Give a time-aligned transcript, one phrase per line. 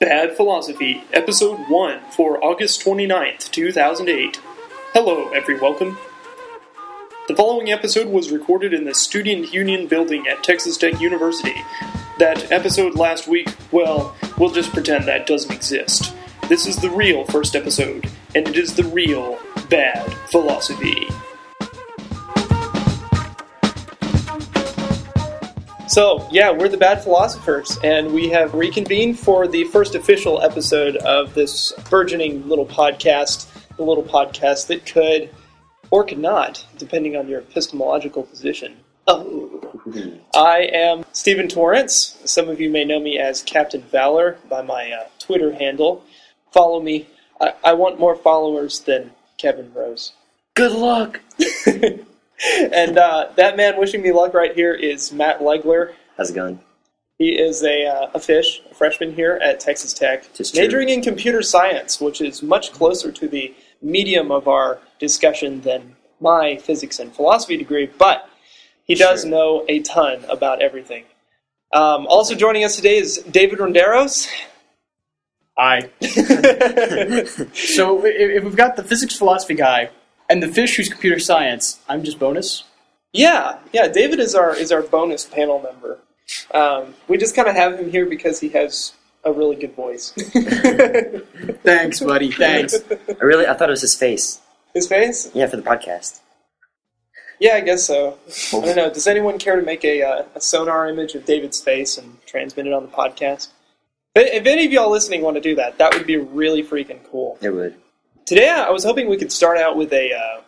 [0.00, 4.36] Bad Philosophy, Episode 1 for August 29th, 2008.
[4.92, 5.98] Hello, every welcome.
[7.26, 11.64] The following episode was recorded in the Student Union building at Texas Tech University.
[12.20, 16.14] That episode last week, well, we'll just pretend that doesn't exist.
[16.48, 21.08] This is the real first episode, and it is the real Bad Philosophy.
[25.98, 30.94] So, yeah, we're the Bad Philosophers, and we have reconvened for the first official episode
[30.98, 35.28] of this burgeoning little podcast, the little podcast that could
[35.90, 38.76] or could not, depending on your epistemological position.
[39.08, 40.20] Oh.
[40.36, 42.20] I am Stephen Torrance.
[42.24, 46.04] Some of you may know me as Captain Valor by my uh, Twitter handle.
[46.52, 47.08] Follow me.
[47.40, 50.12] I, I want more followers than Kevin Rose.
[50.54, 51.18] Good luck.
[52.72, 55.92] and uh, that man wishing me luck right here is Matt Legler.
[56.16, 56.60] How's it going?
[57.18, 60.62] He is a, uh, a fish, a freshman here at Texas Tech, Just true.
[60.62, 65.96] majoring in computer science, which is much closer to the medium of our discussion than
[66.20, 68.28] my physics and philosophy degree, but
[68.84, 69.30] he does Sure.
[69.30, 71.04] know a ton about everything.
[71.72, 74.28] Um, also joining us today is David Ronderos.
[75.56, 75.90] Hi.
[77.54, 79.90] So if, if we've got the physics philosophy guy
[80.28, 82.64] and the fish who's computer science, I'm just bonus.
[83.12, 83.88] Yeah, yeah.
[83.88, 85.98] David is our is our bonus panel member.
[86.52, 88.92] Um, we just kind of have him here because he has
[89.24, 90.12] a really good voice.
[91.62, 92.30] Thanks, buddy.
[92.30, 92.76] Thanks.
[93.20, 94.40] I really, I thought it was his face.
[94.74, 95.30] His face?
[95.34, 96.20] Yeah, for the podcast.
[97.40, 98.18] Yeah, I guess so.
[98.52, 98.92] I don't know.
[98.92, 102.66] Does anyone care to make a, uh, a sonar image of David's face and transmit
[102.66, 103.48] it on the podcast?
[104.14, 107.00] If if any of y'all listening want to do that, that would be really freaking
[107.10, 107.38] cool.
[107.40, 107.76] It would.
[108.28, 110.42] Today, I was hoping we could start out with a uh,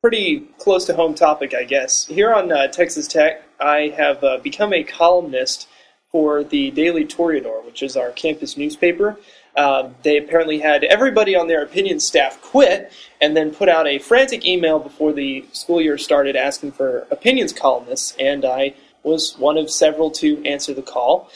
[0.00, 2.06] pretty close to home topic, I guess.
[2.06, 5.68] Here on uh, Texas Tech, I have uh, become a columnist
[6.10, 9.18] for the Daily Toreador, which is our campus newspaper.
[9.58, 12.90] Um, they apparently had everybody on their opinion staff quit
[13.20, 17.52] and then put out a frantic email before the school year started asking for opinions
[17.52, 18.72] columnists, and I
[19.02, 21.28] was one of several to answer the call.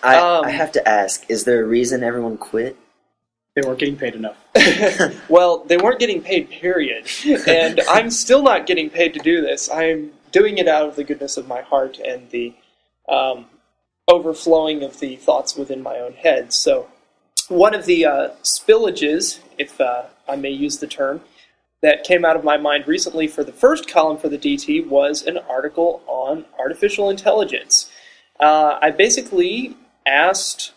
[0.00, 2.76] I, Um, I have to ask: Is there a reason everyone quit?
[3.54, 4.36] They weren't getting paid enough.
[5.28, 7.06] Well, they weren't getting paid, period.
[7.46, 9.70] And I'm still not getting paid to do this.
[9.70, 12.54] I'm doing it out of the goodness of my heart and the
[13.08, 13.46] um,
[14.08, 16.52] overflowing of the thoughts within my own head.
[16.52, 16.88] So,
[17.48, 21.20] one of the uh, spillages, if uh, I may use the term,
[21.82, 25.26] that came out of my mind recently for the first column for the DT was
[25.26, 27.90] an article on artificial intelligence.
[28.38, 30.72] Uh, I basically asked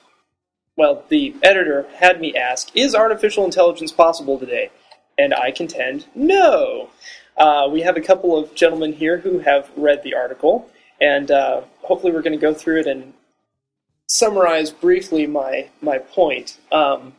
[0.76, 4.72] well, the editor had me ask, is artificial intelligence possible today?
[5.18, 6.90] And I contend, no.
[7.38, 10.70] Uh, we have a couple of gentlemen here who have read the article,
[11.00, 13.14] and uh, hopefully we're going to go through it and
[14.08, 16.58] summarize briefly my, my point.
[16.72, 17.14] Um,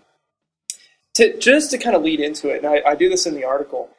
[1.15, 3.45] to, just to kind of lead into it, and I, I do this in the
[3.45, 3.91] article,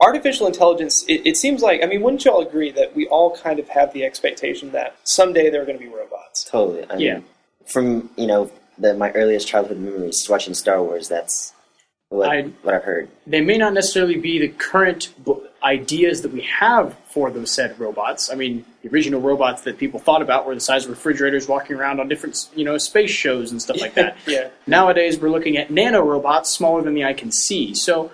[0.00, 3.36] artificial intelligence, it, it seems like, I mean, wouldn't you all agree that we all
[3.36, 6.44] kind of have the expectation that someday there are going to be robots?
[6.44, 6.84] Totally.
[6.88, 7.20] I mean, Yeah.
[7.66, 8.48] From you know
[8.78, 11.08] the, my earliest childhood memories, watching Star Wars.
[11.08, 11.52] That's
[12.08, 13.08] what I- what I've heard.
[13.26, 15.12] They may not necessarily be the current
[15.62, 18.30] ideas that we have for those said robots.
[18.30, 21.76] I mean, the original robots that people thought about were the size of refrigerators walking
[21.76, 24.16] around on different, you know, space shows and stuff like that.
[24.26, 24.48] yeah.
[24.66, 27.74] Nowadays, we're looking at nano robots smaller than the eye can see.
[27.74, 28.12] So,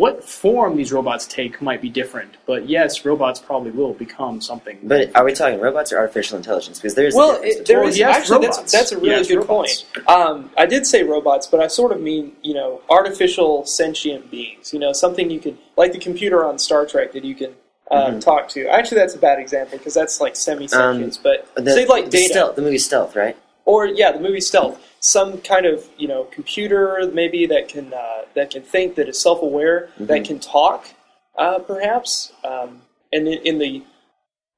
[0.00, 2.34] what form these robots take might be different.
[2.46, 4.78] But yes, robots probably will become something.
[4.82, 6.78] But are we talking robots or artificial intelligence?
[6.78, 8.56] Because there's Well, a difference it, there Well, is yes, actually robots.
[8.56, 9.84] that's, that's a really Yes, good robots.
[9.94, 10.08] point.
[10.08, 14.72] Um, I did say robots, but I sort of mean you know artificial sentient beings.
[14.72, 17.52] You know, something you could like the computer on Star Trek that you can
[17.90, 18.20] uh, Mhm.
[18.22, 18.68] talk to.
[18.68, 21.18] Actually, that's a bad example because that's like semi sentience.
[21.18, 23.36] but between- the, say like the data, stealth, the movie Stealth, right?
[23.66, 24.78] or yeah, the movie Stealth.
[25.02, 29.18] Some kind of you know computer maybe that can uh, that can think that is
[29.20, 30.26] self aware that Mhm.
[30.26, 30.88] can talk,
[31.36, 32.32] uh, perhaps.
[32.44, 33.82] Um, and in, in the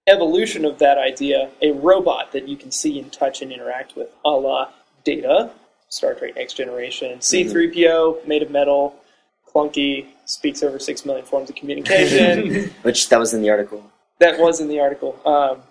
[0.08, 4.08] evolution of that idea, a robot that you can see and touch and interact with,
[4.24, 4.68] a la
[5.04, 5.50] Data,
[5.88, 8.96] Star Trek Next Generation, C three PO, made of metal,
[9.48, 12.70] clunky, speaks over six million forms of communication.
[12.82, 13.84] Which that was in the article.
[14.18, 15.20] that was in the article.
[15.24, 15.62] Um,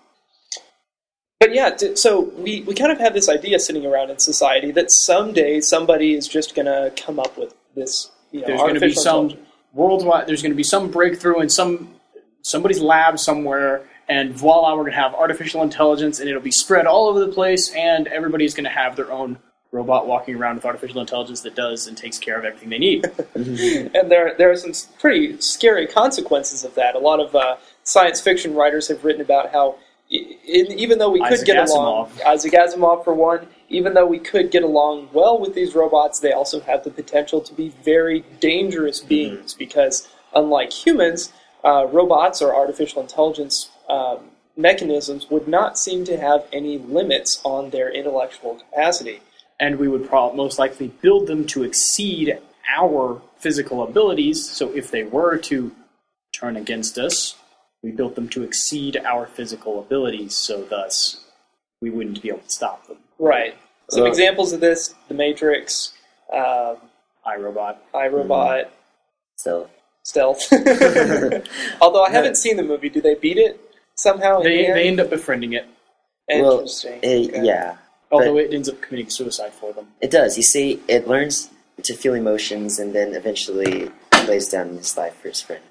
[1.42, 4.92] but yeah, so we, we kind of have this idea sitting around in society that
[4.92, 8.10] someday somebody is just going to come up with this.
[8.30, 9.48] You know, there's going to be artificial some intelligence.
[9.72, 10.26] worldwide.
[10.28, 11.94] There's going to be some breakthrough in some
[12.42, 16.86] somebody's lab somewhere, and voila, we're going to have artificial intelligence, and it'll be spread
[16.86, 19.38] all over the place, and everybody's going to have their own
[19.72, 23.04] robot walking around with artificial intelligence that does and takes care of everything they need.
[23.34, 26.94] and there there are some pretty scary consequences of that.
[26.94, 29.82] A lot of uh, science fiction writers have written about how i- in,
[30.12, 32.24] even though we could Isaac get along, Asimov.
[32.26, 36.32] Isaac Asimov for one, even though we could get along well with these robots, they
[36.32, 41.32] also have the potential to be very dangerous beings because, unlike humans,
[41.64, 44.18] uh, robots or artificial intelligence um,
[44.56, 49.20] mechanisms would not seem to have any limits on their intellectual capacity.
[49.60, 52.36] and we would probably most likely build them to exceed
[52.76, 54.50] our physical abilities.
[54.50, 55.70] So if they were to
[56.32, 57.36] turn against us,
[57.82, 60.34] we built them to exceed our physical abilities.
[60.34, 61.24] So thus,
[61.80, 62.98] we wouldn't be able to stop them.
[63.18, 63.54] Right.
[63.90, 65.92] Some Well- examples of this: The Matrix,
[66.32, 66.76] um,
[67.26, 67.76] iRobot.
[67.94, 68.68] iRobot,
[69.36, 69.68] So
[70.04, 70.52] Stealth.
[71.80, 73.60] Although I haven't seen the movie, do they beat it
[73.94, 74.40] somehow?
[74.40, 74.76] They, the end?
[74.76, 75.66] they end up befriending it,
[76.28, 77.00] well, Interesting.
[77.02, 77.44] eh, Okay.
[77.44, 77.76] yeah,
[78.10, 79.88] although it ends up committing suicide for them.
[80.00, 80.36] it does.
[80.36, 81.50] You see, it learns
[81.82, 83.90] to feel emotions, and then eventually
[84.26, 85.62] lays down his life for his friend.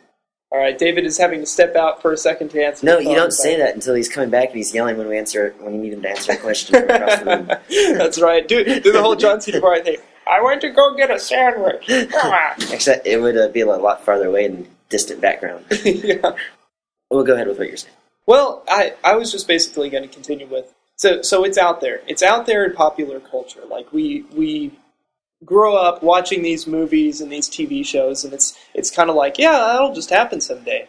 [0.51, 2.86] All right, David is having to step out for a second to answer.
[2.86, 5.56] No, you don't say that until he's coming back and he's yelling when we answer
[5.59, 7.48] when you need him to answer a question across the room.
[7.98, 8.45] That's right.
[8.45, 9.53] Do do the whole John C.
[9.53, 9.98] Dvorak thing.
[10.27, 11.86] I went to go get a sandwich.
[11.88, 15.65] Except it would uh, be a lot farther away in distant background.
[15.86, 16.36] yeah.
[17.09, 17.95] We'll go ahead with what you're saying.
[18.25, 22.01] Well, I, I was just basically going to continue with so so it's out there.
[22.07, 23.62] It's out there in popular culture.
[23.69, 24.74] Like we we
[25.44, 29.38] grow up watching these movies and these TV shows, and it's it's kind of like
[29.38, 30.88] yeah, that'll just happen someday.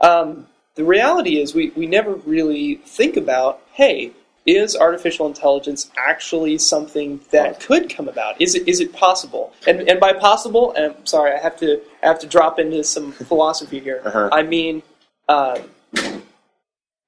[0.00, 4.12] Um, the reality is we we never really think about hey.
[4.46, 8.40] Is artificial intelligence actually something that could come about?
[8.40, 9.52] Is it is it possible?
[9.66, 12.82] And and by possible, and I'm sorry, I have to I have to drop into
[12.82, 14.00] some philosophy here.
[14.02, 14.30] Uh-huh.
[14.32, 14.82] I mean,
[15.28, 15.60] uh,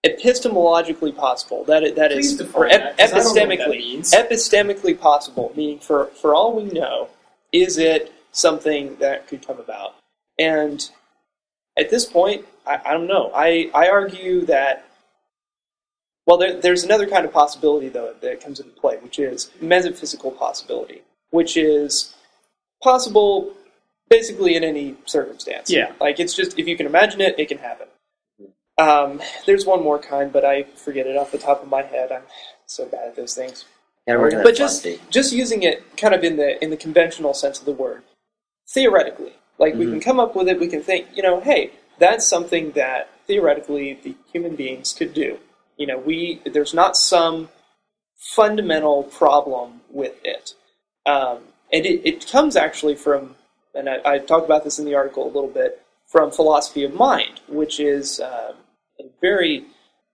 [0.05, 1.65] epistemologically possible.
[1.65, 5.53] That is, that Please is ep- 'cause I don't know what that epistemically epistemically possible.
[5.57, 7.09] Meaning, for for all we know,
[7.53, 9.95] is it something that could come about?
[10.39, 10.89] And
[11.79, 13.31] at this point, I, I don't know.
[13.35, 14.85] I I argue that.
[16.25, 20.31] Well, there, there's another kind of possibility though that comes into play, which is metaphysical
[20.31, 22.15] possibility, which is
[22.83, 23.53] possible
[24.09, 25.71] basically in any circumstance.
[25.71, 25.93] Yeah.
[26.01, 27.89] like it's just if you can imagine it, it can happen.
[28.79, 32.11] Um, there's one more kind, but I forget it off the top of my head.
[32.11, 32.23] I'm
[32.67, 33.65] so bad at those things.
[34.07, 37.61] Yeah, we're But just just using it kind of in the in the conventional sense
[37.61, 38.03] of the word,
[38.75, 39.91] theoretically, like we Mhm.
[39.91, 40.59] can come up with it.
[40.59, 45.39] We can think, you know, hey, that's something that theoretically the human beings could do.
[45.77, 47.49] You know, we there's not some
[48.17, 50.55] fundamental problem with it,
[51.07, 53.37] um, and it, it comes actually from,
[53.75, 55.82] and I, I talk about this in the article a little bit
[56.13, 58.57] from philosophy of mind, which is um,
[59.01, 59.65] a very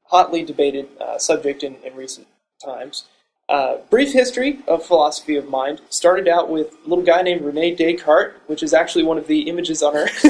[0.04, 2.28] hotly debated uh, subject in, in recent
[2.64, 3.04] times.
[3.48, 7.74] Uh, brief history of philosophy of mind started out with a little guy named Rene
[7.74, 10.02] Descartes, which is actually one of the images on our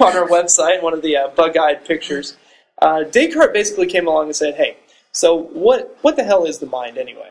[0.00, 2.36] on our website, one of the uh, bug-eyed pictures.
[2.80, 4.78] Uh, Descartes basically came along and said, "Hey,
[5.12, 7.30] so what what the hell is the mind anyway?"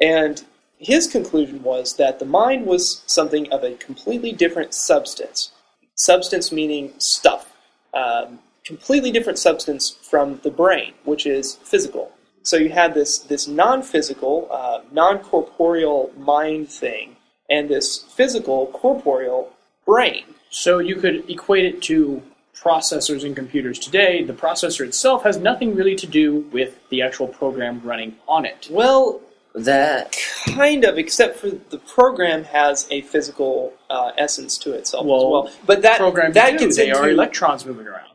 [0.00, 0.44] And
[0.78, 5.50] his conclusion was that the mind was something of a completely different substance.
[5.96, 7.52] Substance meaning stuff.
[7.92, 12.12] Um, completely different substance from the brain, which is physical.
[12.42, 17.16] So you had this this non-physical, uh, non-corporeal mind thing,
[17.48, 19.52] and this physical, corporeal
[19.86, 20.24] brain.
[20.50, 22.22] So you could equate it to
[22.54, 24.24] processors and computers today.
[24.24, 28.68] The processor itself has nothing really to do with the actual program running on it.
[28.70, 29.20] Well,
[29.54, 35.16] that kind of, except for the program has a physical uh, essence to itself Well,
[35.46, 35.60] as well.
[35.66, 36.58] But that Programs that do.
[36.58, 38.10] gets they into are electrons moving around.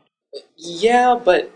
[0.56, 1.50] yeah, but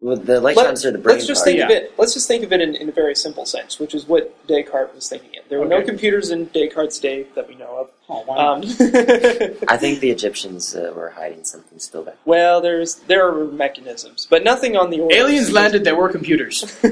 [0.00, 1.56] well, the electrons are the brain let's just part.
[1.56, 1.92] think of it.
[1.98, 4.94] Let's just think of it in, in a very simple sense, which is what Descartes
[4.94, 5.38] was thinking.
[5.38, 5.48] Of.
[5.50, 7.90] There were no computers in Descartes' day that we know of.
[8.08, 8.56] Oh, why not?
[8.56, 8.62] Um,
[9.68, 12.16] I think the Egyptians uh, were hiding something still back.
[12.24, 15.14] well, there's there are mechanisms, but nothing on the order.
[15.14, 15.84] Aliens landed.
[15.84, 16.64] There were computers.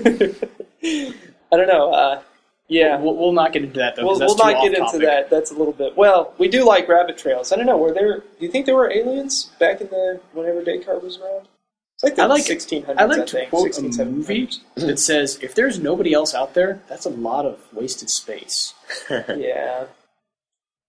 [1.50, 1.92] I don't know.
[1.92, 2.22] Uh,
[2.68, 4.04] yeah, We'll, we'll not get into that though.
[4.06, 5.06] we'll, we'll too not get into off-topic.
[5.06, 5.30] that.
[5.30, 5.96] That's a little bit.
[5.96, 7.50] Well, we do like rabbit trails.
[7.52, 7.78] I don't know.
[7.78, 8.18] Were there?
[8.20, 11.48] Do you think there were aliens back in the whenever Descartes was around?
[11.94, 12.94] It's like the I like- 1600s.
[12.96, 13.50] I like I to think.
[13.50, 14.10] quote a 1600s.
[14.10, 18.74] movie that says, "If there's nobody else out there, that's a lot of wasted space."
[19.10, 19.86] Yeah,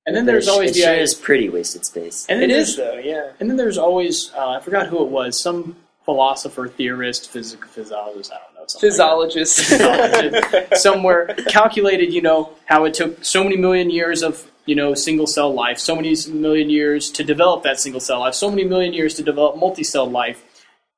[0.05, 2.25] And then But there's always it the sure idea, is pretty wasted space.
[2.29, 2.95] and then it there's though.
[3.03, 3.31] Yeah.
[3.39, 8.31] And then there's always uh, I forgot who it was, some philosopher, theorist, physic, physiologist,
[8.31, 9.39] I don't know, something like that.
[9.39, 9.59] Physiologist.
[9.59, 10.81] Physiologist.
[10.81, 15.27] somewhere calculated, you know, how it took so many million years of you know single
[15.27, 18.93] cell life, so many million years to develop that single cell life, so many million
[18.93, 20.43] years to develop multi cell life,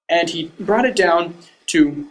[0.10, 1.38] and he brought it down
[1.68, 2.08] to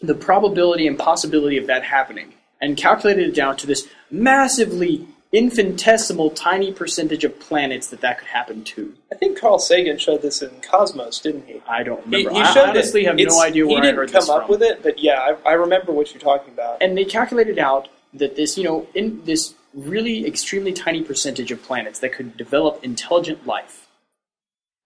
[0.00, 6.30] the probability and possibility of that happening, and calculated it down to this massively infinitesimal,
[6.30, 8.94] tiny percentage of planets that that could happen to.
[9.10, 11.62] I think Carl Sagan showed this in Cosmos, didn't he?
[11.66, 12.30] I don't He, remember.
[12.34, 13.06] he I showed honestly it.
[13.06, 14.50] have It's- no idea he where I didn't heard come up from.
[14.50, 16.82] with it, but yeah, I, I remember what you're talking about.
[16.82, 21.62] and they calculated out that this, you know, in this really extremely tiny percentage of
[21.62, 23.88] planets that could develop intelligent life,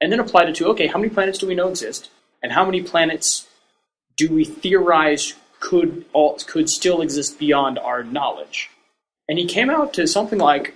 [0.01, 2.09] and then applied it to okay, how many planets do we know exist,
[2.41, 3.49] and how many planets
[4.17, 8.71] do we theorize could all, could still exist beyond our knowledge?
[9.29, 10.75] And he came out to something like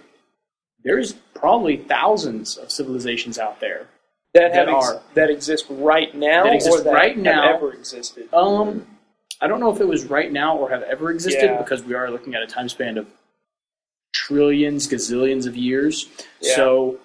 [0.82, 3.86] there's probably thousands of civilizations out there.
[4.32, 7.54] that that ex- are- that exist right now, That exist or that right have now.
[7.56, 8.32] ever existed.
[8.32, 8.86] Um,
[9.40, 11.58] I don't know if it was right now or have ever existed Yeah.
[11.58, 13.08] because we are looking at a time span of
[14.12, 16.06] trillions, gazillions of years.
[16.40, 16.54] Yeah.
[16.56, 16.98] So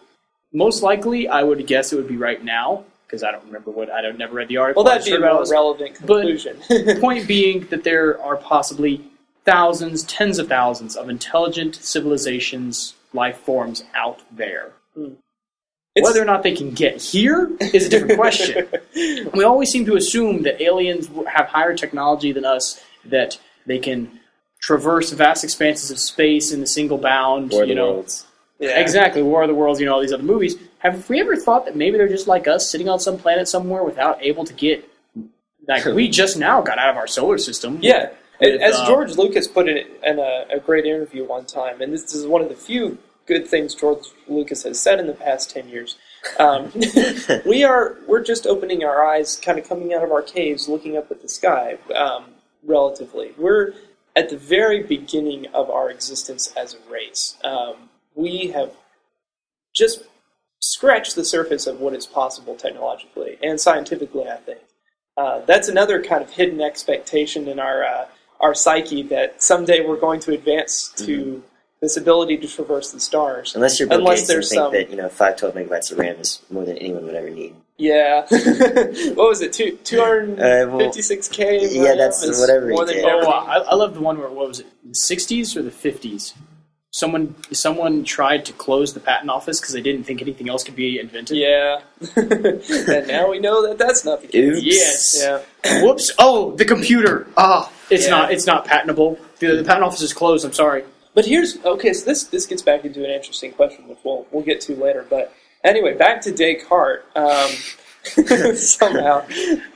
[0.54, 3.90] most likely, I would guess it would be right now because I don't remember what
[3.92, 4.84] I don't never read the article.
[4.84, 6.58] well, that'd be a relevant conclusion.
[7.02, 9.02] Point being that there are possibly
[9.46, 14.72] thousands, tens of thousands of intelligent civilizations, life forms out there.
[14.96, 15.14] Hmm.
[15.96, 18.68] It's- Whether or not they can get here is a different question.
[19.34, 24.20] we always seem to assume that aliens have higher technology than us, that they can
[24.62, 27.52] traverse vast expanses of space in a single bound.
[27.52, 28.26] War you know, Worlds.
[28.60, 28.78] yeah.
[28.80, 29.80] exactly War of the Worlds.
[29.80, 30.56] You know all these other movies.
[30.80, 33.84] Have we ever thought that maybe they're just like us, sitting on some planet somewhere
[33.84, 34.84] without able to get?
[35.68, 37.80] Like we just now got out of our solar system.
[37.82, 38.10] Yeah,
[38.42, 42.14] As uh, George Lucas put it in a, a great interview one time, and this
[42.14, 45.70] is one of the few good things George Lucas has said in the past ten
[45.70, 45.98] years.
[46.40, 46.72] Um,
[47.46, 50.98] we are we're just opening our eyes, kind of coming out of our caves, looking
[50.98, 51.78] up at the sky.
[51.96, 52.26] Um,
[52.64, 53.74] relatively, we're
[54.16, 57.38] at the very beginning of our existence as a race.
[57.44, 58.72] Um, we have
[59.74, 60.04] just
[60.60, 64.28] scratched the surface of what is possible technologically and scientifically.
[64.28, 64.60] I think.
[65.18, 68.06] Uh, that's another kind of hidden expectation in our uh,
[68.40, 71.44] our psyche that someday we're going to advance to
[71.82, 73.54] this ability to traverse the stars.
[73.56, 76.16] Unless you're Bill Unless Gates and think some- that you know 512 megabytes of RAM
[76.18, 77.56] is more than anyone would ever need.
[77.78, 79.52] Yeah, what was it?
[79.52, 81.68] Two two hundred Uh, well, fifty six k.
[81.72, 82.96] yeah, that's whatever more than.
[83.04, 83.34] Oh, everything.
[83.34, 84.68] I, I love the one where what was it?
[84.86, 86.34] The '60s or the '50s?
[87.02, 90.78] Someone someone tried to close the patent office because they didn't think anything else could
[90.78, 91.36] be invented.
[91.36, 91.82] Yeah,
[92.16, 94.58] and now we know that that's not the case.
[94.58, 94.64] Oops.
[94.66, 95.20] Yes.
[95.22, 96.12] Yeah, Whoops!
[96.18, 97.28] Oh, the computer.
[97.36, 98.12] Ah, it's Yeah.
[98.12, 98.32] not.
[98.32, 99.20] It's not patentable.
[99.40, 100.46] The, the patent office is closed.
[100.46, 100.86] I'm sorry.
[101.14, 101.92] but here's okay.
[101.92, 105.06] So this this gets back into an interesting question, which we'll we'll get to later.
[105.10, 105.34] But
[105.66, 107.04] anyway, back to Descartes.
[107.14, 107.52] Um,
[108.56, 109.26] somehow,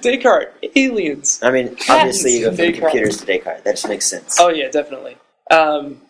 [0.00, 1.40] Descartes, aliens.
[1.42, 2.78] I mean, obviously you go from Descartes.
[2.80, 3.64] computers to Descartes.
[3.64, 4.36] That just makes sense.
[4.38, 5.16] Oh yeah, definitely.
[5.50, 6.00] Um,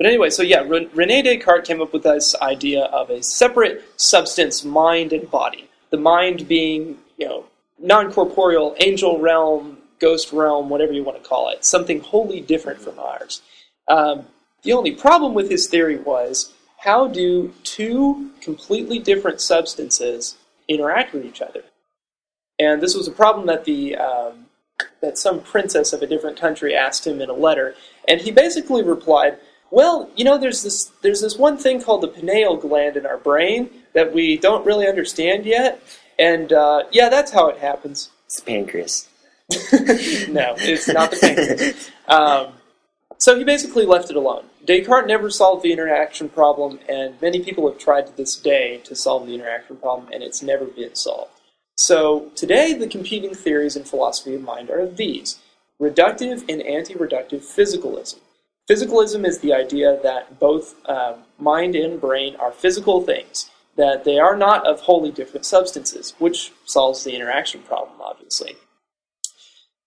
[0.00, 4.64] but anyway, so yeah, Rene Descartes came up with this idea of a separate substance,
[4.64, 5.68] mind and body.
[5.90, 7.44] The mind being, you know,
[7.78, 12.98] non-corporeal, angel realm, ghost realm, whatever you want to call it, something wholly different from
[12.98, 13.42] ours.
[13.88, 14.24] Um,
[14.62, 21.26] the only problem with his theory was how do two completely different substances interact with
[21.26, 21.62] each other?
[22.58, 24.46] And this was a problem that the um,
[25.02, 27.74] that some princess of a different country asked him in a letter,
[28.08, 29.36] and he basically replied,
[29.70, 33.18] "Well, you know, there's this there's this one thing called the pineal gland in our
[33.18, 35.82] brain that we don't really understand yet,
[36.18, 39.08] and uh, yeah, that's how it happens." It's the pancreas.
[40.28, 41.90] no, it's not the pancreas.
[42.06, 42.52] Um,
[43.18, 44.44] so he basically left it alone.
[44.64, 48.94] Descartes never solved the interaction problem, and many people have tried to this day to
[48.94, 51.32] solve the interaction problem, and it's never been solved.
[51.76, 55.38] So today, the competing theories in philosophy of mind are these
[55.80, 58.20] reductive and anti reductive physicalism.
[58.70, 64.16] Physicalism is the idea that both um, mind and brain are physical things, that they
[64.16, 68.54] are not of wholly different substances, which solves the interaction problem, obviously.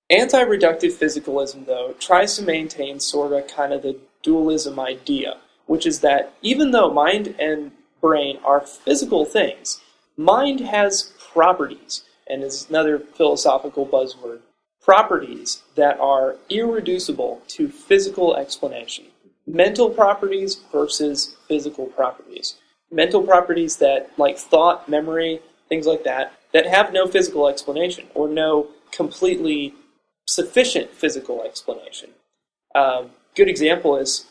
[0.10, 5.86] Anti reductive physicalism, though, tries to maintain sort of kind of the dualism idea, which
[5.86, 7.72] is that even though mind and
[8.02, 9.80] brain are physical things,
[10.18, 14.42] mind has properties, and is another philosophical buzzword
[14.84, 19.06] properties that are irreducible to physical explanation.
[19.48, 22.56] Mental properties versus physical properties.
[22.92, 28.28] Mental properties that, like thought, memory, things like that, that have no physical explanation or
[28.28, 29.74] no completely
[30.28, 32.12] sufficient physical explanation.
[32.76, 34.26] Um, good example is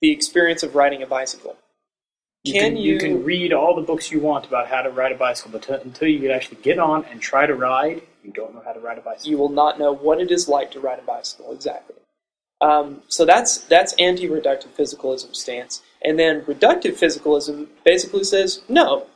[0.00, 1.56] the experience of riding a bicycle.
[2.44, 4.90] You Can can, you, you- can read all the books you want about how to
[4.90, 8.02] ride a bicycle, but t- until you can actually get on and try to ride,
[8.22, 9.30] you don't know how to ride a bicycle.
[9.30, 11.96] you will not know what it is like to ride a bicycle exactly.
[12.60, 19.06] Um, so that's that's anti-reductive physicalism stance, and then reductive physicalism basically says no,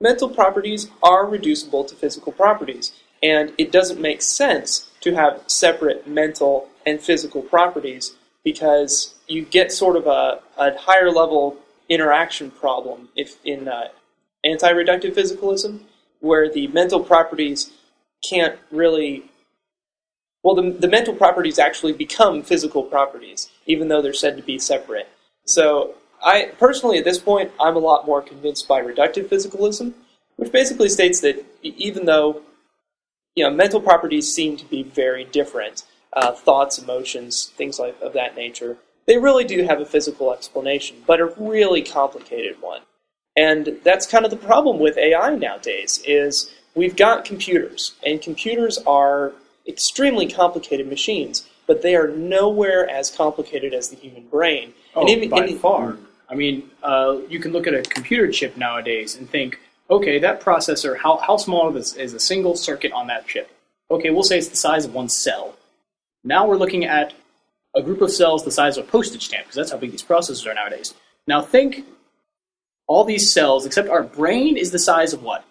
[0.00, 6.06] mental properties are reducible to physical properties, and it doesn't make sense to have separate
[6.06, 11.58] mental and physical properties because you get sort of a, a higher level
[11.88, 13.88] interaction problem if in uh,
[14.44, 15.80] anti-reductive physicalism,
[16.20, 17.72] where the mental properties
[18.22, 19.24] can't really
[20.46, 24.60] well, the, the mental properties actually become physical properties, even though they're said to be
[24.60, 25.08] separate.
[25.44, 29.94] So, I personally, at this point, I'm a lot more convinced by reductive physicalism,
[30.36, 32.42] which basically states that even though
[33.34, 35.82] you know mental properties seem to be very different,
[36.12, 40.98] uh, thoughts, emotions, things like of that nature, they really do have a physical explanation,
[41.08, 42.82] but a really complicated one.
[43.36, 48.78] And that's kind of the problem with AI nowadays is we've got computers, and computers
[48.86, 49.32] are
[49.66, 54.72] extremely complicated machines, but they are nowhere as complicated as the human brain.
[54.94, 55.96] Oh, and even- by and- far.
[56.28, 60.40] I mean, uh, you can look at a computer chip nowadays and think, okay, that
[60.40, 63.48] processor, how, how small is, is a single circuit on that chip?
[63.92, 65.54] Okay, we'll say it's the size of one cell.
[66.24, 67.12] Now we're looking at
[67.76, 70.02] a group of cells the size of a postage stamp, because that's how big these
[70.02, 70.94] processors are nowadays.
[71.28, 71.84] Now think
[72.88, 75.44] all these cells, except our brain is the size of what?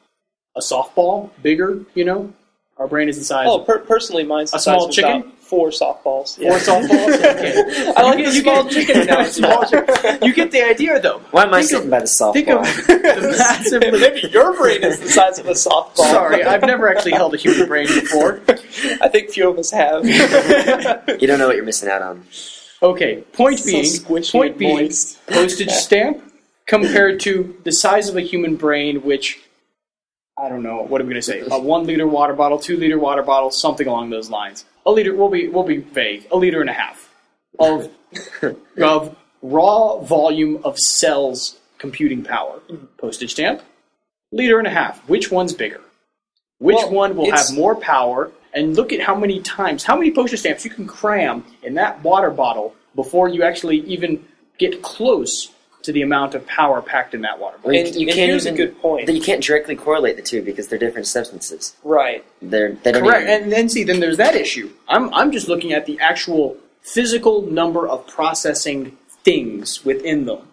[0.55, 1.29] A softball?
[1.41, 2.31] Bigger, you know?
[2.77, 5.05] Our brain is the size Oh, of per- personally, mine's the A small size of
[5.05, 5.31] about chicken?
[5.39, 6.37] four softballs.
[6.37, 7.15] four softballs.
[7.35, 7.93] Okay.
[7.95, 9.31] I like You the get- small you chicken get- analogy.
[9.31, 10.17] small chicken.
[10.23, 11.19] You get the idea, though.
[11.31, 12.33] Why am I Think sitting of- by the softball?
[12.33, 13.81] Think of the massive.
[14.01, 15.95] Maybe your brain is the size of a softball.
[15.95, 18.41] Sorry, I've never actually held a human brain before.
[19.01, 20.05] I think few of us have.
[20.05, 22.25] you don't know what you're missing out on.
[22.83, 25.25] Okay, point So being, point point being, moist.
[25.27, 26.21] postage stamp
[26.65, 29.39] compared to the size of a human brain, which
[30.37, 30.81] I don't know.
[30.81, 31.43] What are we going to say?
[31.49, 34.65] A one liter water bottle, two liter water bottle, something along those lines.
[34.85, 35.15] A liter.
[35.15, 36.27] We'll be we'll be vague.
[36.31, 37.09] A liter and a half
[37.57, 37.89] of
[38.81, 42.59] of raw volume of cells computing power.
[42.69, 42.85] Mm-hmm.
[42.97, 43.61] Postage stamp,
[44.31, 45.07] liter and a half.
[45.07, 45.81] Which one's bigger?
[46.59, 48.31] Which Well, one will have more power?
[48.53, 52.01] And look at how many times, how many postage stamps you can cram in that
[52.03, 54.25] water bottle before you actually even
[54.57, 55.51] get close
[55.85, 57.71] to the amount of power packed in that water bottle.
[57.71, 59.09] Well, you- And- you and can't here's a good point.
[59.09, 61.75] You can't directly correlate the two because they're different substances.
[61.83, 62.23] right.
[62.41, 63.23] They're they don't Correct.
[63.23, 64.69] even- And then see, then there's that issue.
[64.87, 70.47] I'm I'm just looking at the actual physical number of processing things within them.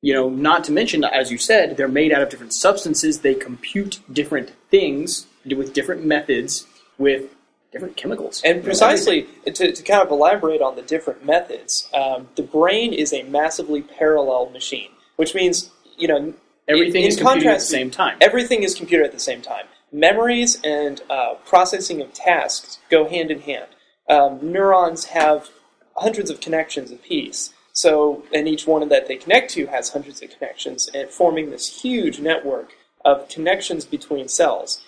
[0.00, 3.20] You know, not to mention, as you said, they're made out of different substances.
[3.20, 6.66] They compute different things with different methods,
[6.98, 7.22] with
[7.72, 8.42] different chemicals.
[8.44, 13.12] And precisely to, to kind of elaborate on the different methods, um, the brain is
[13.12, 16.34] a massively parallel machine, which means you know
[16.68, 18.18] Everything in, is in computing at the same time.
[18.20, 19.66] Everything is computed at the same time.
[19.90, 23.68] Memories and uh, processing of tasks go hand in hand.
[24.08, 25.48] Um, neurons have
[25.96, 27.54] hundreds of connections apiece.
[27.72, 31.82] So, and each one that they connect to has hundreds of connections, and forming this
[31.82, 32.72] huge network
[33.04, 34.82] of connections between cells.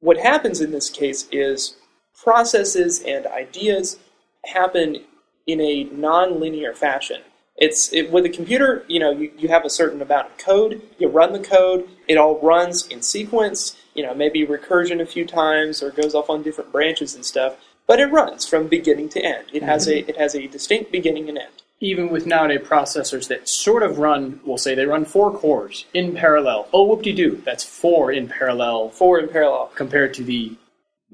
[0.00, 1.76] What happens in this case is
[2.22, 3.98] processes and ideas
[4.44, 5.04] happen
[5.46, 7.20] in a non-linear fashion.
[7.56, 10.82] It's it, with a computer, you know, you, you have a certain amount of code.
[10.98, 11.88] You run the code.
[12.08, 13.76] It all runs in sequence.
[13.94, 17.56] You know, maybe recursion a few times or goes off on different branches and stuff.
[17.86, 19.46] But it runs from beginning to end.
[19.52, 20.08] It has mm-hmm.
[20.08, 21.62] a it has a distinct beginning and end.
[21.80, 26.14] Even with nowadays processors that sort of run, we'll say they run four cores in
[26.14, 26.66] parallel.
[26.72, 29.70] Oh, whoop-de-doo, that's four in parallel Four in parallel.
[29.74, 30.56] compared to the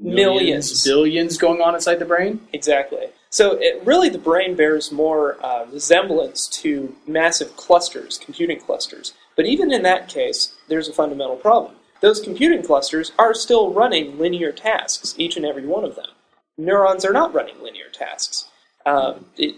[0.00, 0.84] Millions.
[0.84, 2.40] billions going on inside the brain.
[2.52, 3.08] Exactly.
[3.28, 9.12] So it, really, the brain bears more uh, resemblance to massive clusters, computing clusters.
[9.36, 11.74] But even in that case, there's a fundamental problem.
[12.00, 16.08] Those computing clusters are still running linear tasks, each and every one of them.
[16.56, 18.48] Neurons are not running linear tasks.
[18.86, 19.54] Um, it,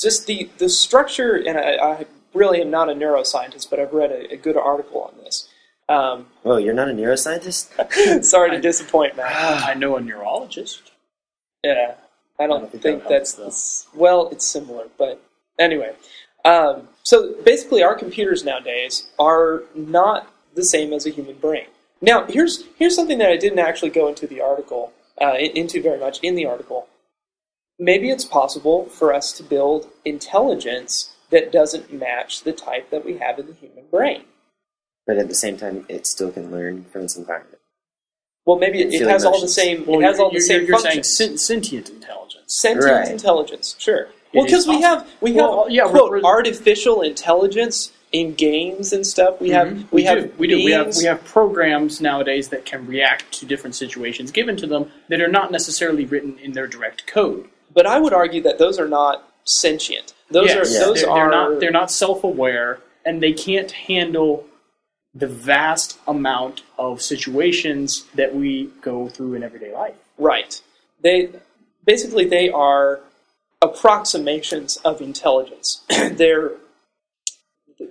[0.00, 4.10] just the, the structure, and I, I really am not a neuroscientist, but I've read
[4.10, 5.48] a, a good article on this.
[5.92, 8.24] Um, Whoa, you're not a neuroscientist?
[8.24, 9.64] sorry to disappoint, Matt.
[9.64, 10.90] I know a neurologist.
[11.64, 11.94] Yeah,
[12.38, 14.28] I don't, don't think think, that that's helps, well.
[14.32, 15.22] It's similar, but
[15.58, 15.94] anyway.
[16.44, 21.66] Um, so basically, our computers nowadays are not the same as a human brain.
[22.00, 26.00] Now, here's here's something that I didn't actually go into the article uh, into very
[26.00, 26.88] much in the article.
[27.78, 33.18] Maybe it's possible for us to build intelligence that doesn't match the type that we
[33.18, 34.24] have in the human brain.
[35.12, 37.58] But at the same time, it still can learn from its environment.
[38.46, 39.84] Well, maybe it, it Feel has all the same.
[39.84, 41.14] Well, it has all the you're, same you're functions.
[41.18, 42.44] saying sentient intelligence.
[42.48, 43.08] sentient Right.
[43.10, 43.76] intelligence.
[43.78, 44.08] Sure.
[44.32, 48.94] Well, because we have we Well, have yeah, we're- quote we're- artificial intelligence in games
[48.94, 49.38] and stuff.
[49.38, 49.84] We have Mhm.
[49.90, 50.32] we, have do.
[50.38, 54.56] we do we have we have programs nowadays that can react to different situations given
[54.56, 57.50] to them that are not necessarily written in their direct code.
[57.74, 60.14] But I would argue that those are not sentient.
[60.30, 64.46] Those yes, are those they're, are they're not they're not self-aware and they can't handle
[65.14, 69.94] the vast amount of situations that we go through in everyday life.
[70.18, 70.60] right.
[71.02, 71.30] They
[71.84, 73.00] basically they are
[73.60, 75.82] approximations of intelligence.
[76.12, 76.52] they're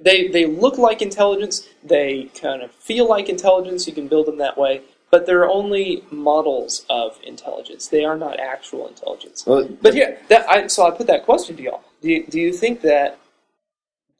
[0.01, 1.67] they they look like intelligence.
[1.83, 3.87] They kind of feel like intelligence.
[3.87, 7.87] You can build them that way, but they're only models of intelligence.
[7.87, 9.45] They are not actual intelligence.
[9.45, 11.83] Well, But yeah, that I, so I put that question to y'all.
[12.01, 13.19] Do you, do you think that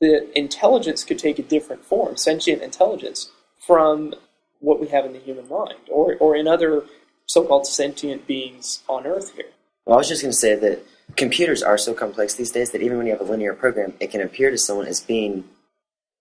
[0.02, 3.30] the intelligence could take a different form, sentient intelligence,
[3.64, 4.12] from
[4.58, 6.84] what we have in the human mind, or or in other
[7.26, 9.52] so-called sentient beings on Earth here?
[9.86, 10.84] Well, I was just going to say that
[11.16, 14.10] computers are so complex these days that even when you have a linear program, it
[14.10, 15.44] can appear to someone as being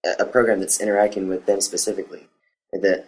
[0.06, 2.28] a, a program that's interacting with them specifically.
[2.72, 3.08] That,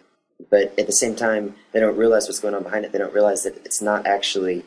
[0.49, 2.91] but at the same time, they don't realize what's going on behind it.
[2.91, 4.65] They don't realize that it's not actually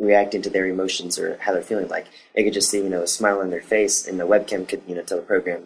[0.00, 1.88] reacting to their emotions or how they're feeling.
[1.88, 4.66] Like they could just see, you know, a smile on their face, and the webcam
[4.68, 5.64] could, you know, tell the program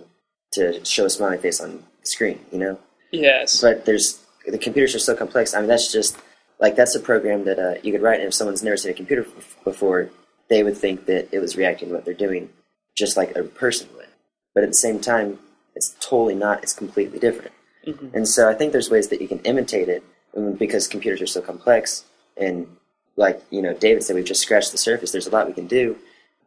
[0.52, 2.40] to show a smiling face on the screen.
[2.52, 2.78] You know.
[3.10, 3.60] Yes.
[3.60, 5.54] But there's the computers are so complex.
[5.54, 6.18] I mean, that's just
[6.60, 8.94] like that's a program that uh, you could write, and if someone's never seen a
[8.94, 9.26] computer
[9.64, 10.10] before,
[10.48, 12.50] they would think that it was reacting to what they're doing,
[12.96, 14.08] just like a person would.
[14.54, 15.38] But at the same time,
[15.74, 16.62] it's totally not.
[16.62, 17.52] It's completely different.
[17.86, 18.14] Mhm.
[18.14, 20.02] And so I think there's ways that you can imitate it
[20.36, 22.04] um, because computers are so complex.
[22.36, 22.76] And
[23.16, 25.12] like you know, David said, we've just scratched the surface.
[25.12, 25.96] There's a lot we can do,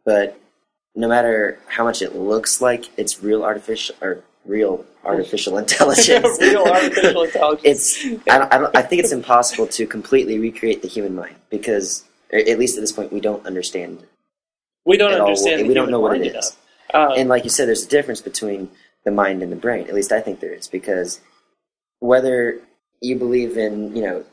[0.04, 0.38] but
[0.94, 6.64] no matter how much it looks like it's real artificial or real artificial intelligence, Real
[6.64, 7.62] artificial intelligence.
[7.64, 11.36] it's I, don't, I, don't, I think it's impossible to completely recreate the human mind
[11.50, 14.02] because at least at this point we don't understand
[14.84, 15.28] we don't all.
[15.28, 15.60] understand.
[15.60, 16.56] the we don't know what it is.
[16.94, 18.70] Um, and like you said there's a difference between
[19.04, 21.20] the mind and the brain at least i think there is because
[22.00, 22.60] whether
[23.00, 24.24] you believe in you know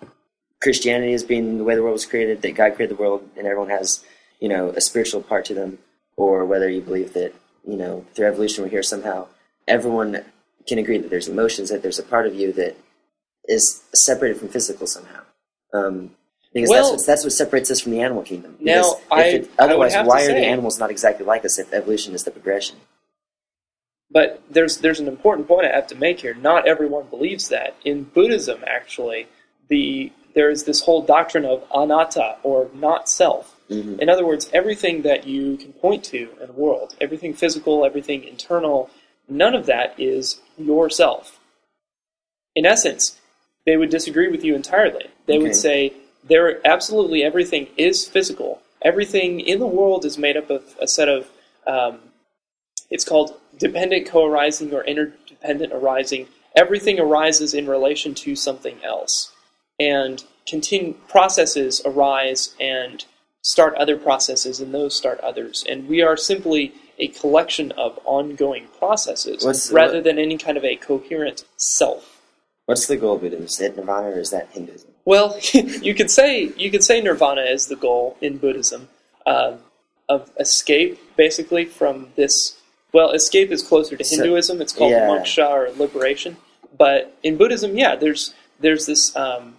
[0.65, 3.45] christianity as being the way the world was created that god created the world and
[3.45, 4.04] everyone has
[4.39, 5.78] you know a spiritual part to them
[6.17, 7.32] or whether you believe that
[7.67, 9.28] you know through evolution we're here somehow
[9.67, 10.23] everyone
[10.67, 12.75] can agree that there's emotions that there's a part of you that
[13.45, 15.21] is separated from physical somehow
[15.75, 16.10] um,
[16.51, 18.56] because Well- that's, what, that's what separates us from the animal kingdom.
[18.62, 21.60] Now, Because if I- it- I otherwise, why are the animals not exactly like us
[21.60, 22.78] if evolution is the progression?
[24.10, 26.34] But there's there's an important point I have to make here.
[26.34, 27.75] Not everyone believes that.
[27.84, 29.28] In Buddhism, actually,
[29.67, 33.56] the there is this whole doctrine of anatta or not self.
[33.69, 34.00] Mhm.
[34.00, 38.24] In other words, everything that you can point to in the world, everything physical, everything
[38.24, 38.89] internal,
[39.28, 41.39] none of that is yourself.
[42.56, 43.19] In essence,
[43.65, 45.08] they would disagree with you entirely.
[45.26, 45.43] They Okay.
[45.43, 45.93] would say
[46.24, 48.62] there absolutely everything is physical.
[48.82, 51.28] Everything in the world is made up of a set of
[51.65, 52.12] um,
[52.91, 56.28] it's called dependent co-arising or interdependent arising.
[56.56, 59.32] Everything arises in relation to something else,
[59.79, 63.05] and continue processes arise and
[63.41, 65.63] start other processes, and those start others.
[65.69, 70.57] And we are simply a collection of ongoing processes, What's- rather what- than any kind
[70.57, 72.21] of a coherent self.
[72.65, 73.45] What's the goal of Buddhism?
[73.45, 74.89] Is it nirvana or is that Hinduism?
[75.05, 78.89] Well, you could say you could say nirvana is the goal in Buddhism
[79.27, 79.59] um,
[80.09, 82.57] of escape, basically from this.
[82.91, 84.61] Well, escape is closer to So- Hinduism.
[84.61, 85.07] It's called yeah.
[85.07, 86.38] moksha or liberation.
[86.75, 89.15] But in Buddhism, yeah, there's there's this.
[89.15, 89.57] Um,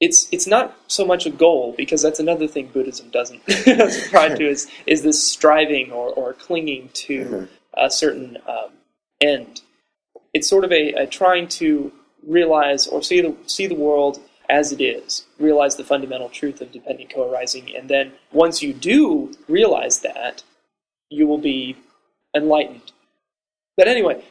[0.00, 3.42] it's it's not so much a goal because that's another thing Buddhism doesn't
[4.10, 7.48] try to is is this striving or, or clinging to Mhm.
[7.74, 8.70] a certain um,
[9.20, 9.62] end.
[10.34, 11.92] It's sort of a, a trying to
[12.26, 16.70] realize or see the see the world as it is, realize the fundamental truth of
[16.70, 20.44] dependent co-arising, and then once you do realize that,
[21.10, 21.76] you will be
[22.34, 22.92] enlightened.
[23.76, 24.22] But anyway,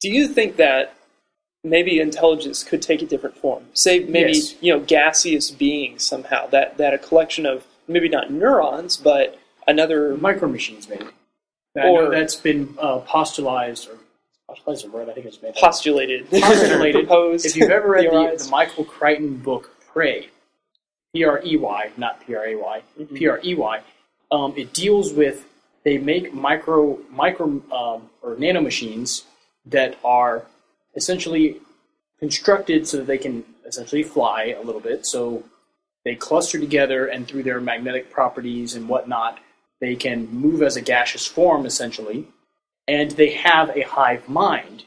[0.00, 0.94] do you think that
[1.64, 3.64] maybe intelligence could take a different form?
[3.74, 4.54] Say maybe Yes.
[4.60, 10.16] you know gaseous beings somehow that that a collection of maybe not neurons but another
[10.16, 11.06] micro machines, maybe.
[11.76, 13.98] I Or- that's been uh, postulized or
[14.48, 15.54] postulized a word I think it's made.
[15.60, 17.06] postulated, Postulated.
[17.06, 17.46] proposed.
[17.46, 20.28] if you've ever read the, the Michael Crichton book Prey,
[21.14, 23.14] P R E Y, not P R A Y, Mhm.
[23.14, 23.80] P R E Y,
[24.30, 25.44] um, it deals with
[25.84, 29.24] they make micro micro um, or nano machines
[29.66, 30.44] that are
[30.94, 31.60] essentially
[32.18, 35.06] constructed so that they can essentially fly a little bit.
[35.06, 35.44] So
[36.04, 39.38] they cluster together, and through their magnetic properties and whatnot,
[39.80, 42.26] they can move as a gaseous form essentially,
[42.86, 44.84] and they have a hive mind.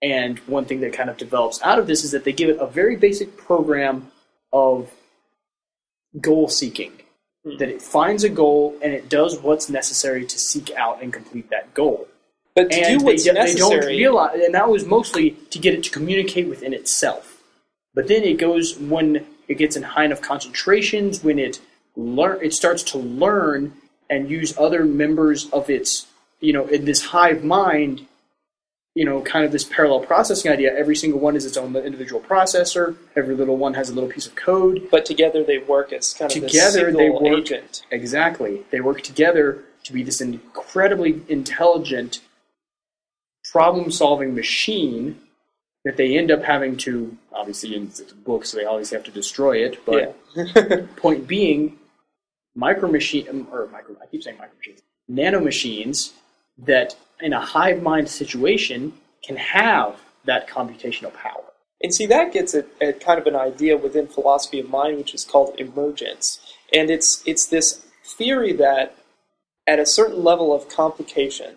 [0.00, 2.58] And one thing that kind of develops out of this is that they give it
[2.58, 4.10] a very basic program
[4.52, 4.90] of
[6.20, 6.92] goal seeking.
[7.44, 7.56] Hmm.
[7.58, 11.50] That it finds a goal and it does what's necessary to seek out and complete
[11.50, 12.08] that goal.
[12.54, 13.96] But to And do what's they, they don't necessary.
[13.96, 17.42] realize, and that was mostly to get it to communicate within itself.
[17.94, 21.60] But then it goes when it gets in high enough concentrations, when it
[21.96, 23.74] learn, it starts to learn
[24.08, 26.06] and use other members of its,
[26.40, 28.06] you know, in this hive mind
[28.94, 30.70] you know, kind of this parallel processing idea.
[30.76, 32.94] Every single one is its own individual processor.
[33.16, 34.86] Every little one has a little piece of code.
[34.90, 37.86] But together they work as kind of Together this they work- agent.
[37.90, 38.64] Exactly.
[38.70, 42.20] They work together to be this incredibly intelligent
[43.50, 45.20] problem solving machine
[45.84, 49.10] that they end up having to, obviously, in the book, so they always have to
[49.10, 49.84] destroy it.
[49.84, 50.86] But yeah.
[50.96, 51.78] point being,
[52.54, 56.12] micro machine, um, or micro, I keep saying micro machines, nano machines
[56.58, 58.92] that in a hive mind situation
[59.24, 61.42] can have that computational power.
[61.82, 65.14] And see, that gets at, at kind of an idea within philosophy of mind, which
[65.14, 66.40] is called emergence.
[66.72, 68.96] And it's it's this theory that
[69.66, 71.56] at a certain level of complication,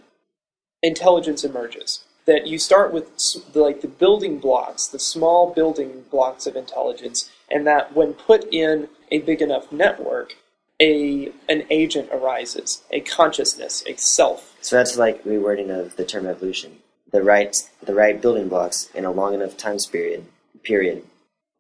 [0.86, 2.04] intelligence emerges.
[2.26, 3.16] That you start with
[3.54, 8.52] the, like the building blocks, the small building blocks of intelligence, and that when put
[8.52, 10.36] in a big enough network,
[10.82, 14.56] a an agent arises, a consciousness, a self.
[14.62, 16.80] So that's like rewording of the term evolution.
[17.12, 20.26] The right, the right building blocks in a long enough time period,
[20.64, 21.04] period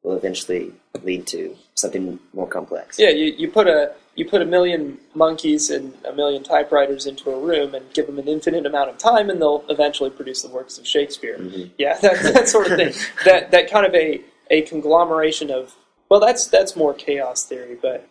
[0.01, 2.99] will eventually lead to something more complex.
[2.99, 7.29] Yeah, you, you put a you put a million monkeys and a million typewriters into
[7.29, 10.49] a room and give them an infinite amount of time, and they'll eventually produce the
[10.49, 11.37] works of Shakespeare.
[11.37, 11.73] Mm-hmm.
[11.77, 12.93] Yeah, that, that sort of thing.
[13.25, 15.75] that that kind of a a conglomeration of
[16.09, 18.07] well, that's that's more chaos theory, but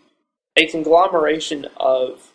[0.56, 2.30] a conglomeration of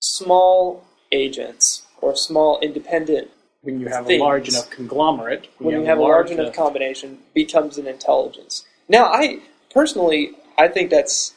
[0.00, 3.30] small agents or small independent
[3.62, 4.20] When you have Things.
[4.20, 8.64] a large enough conglomerate, when you have a large enough combination becomes an intelligence.
[8.88, 9.40] Now, I
[9.72, 11.34] personally, I think that's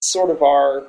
[0.00, 0.86] sort of our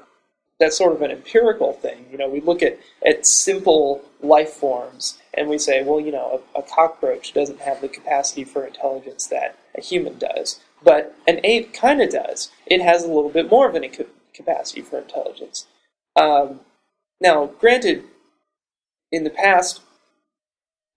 [0.59, 2.07] that's sort of an empirical thing.
[2.11, 6.41] You know, we look at at simple life forms and we say, well, you know,
[6.55, 11.39] a, a cockroach doesn't have the capacity for intelligence that a human does, but an
[11.43, 12.49] ape kind of does.
[12.65, 15.67] It has a little bit more of an ca- capacity for intelligence.
[16.15, 16.61] Um,
[17.21, 18.03] now, granted,
[19.11, 19.81] in the past,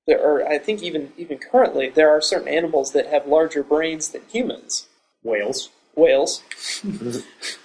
[0.07, 4.09] there are, I think even even currently, there are certain animals that have larger brains
[4.09, 4.87] than humans.
[5.23, 5.69] whales.
[6.01, 6.43] Whales,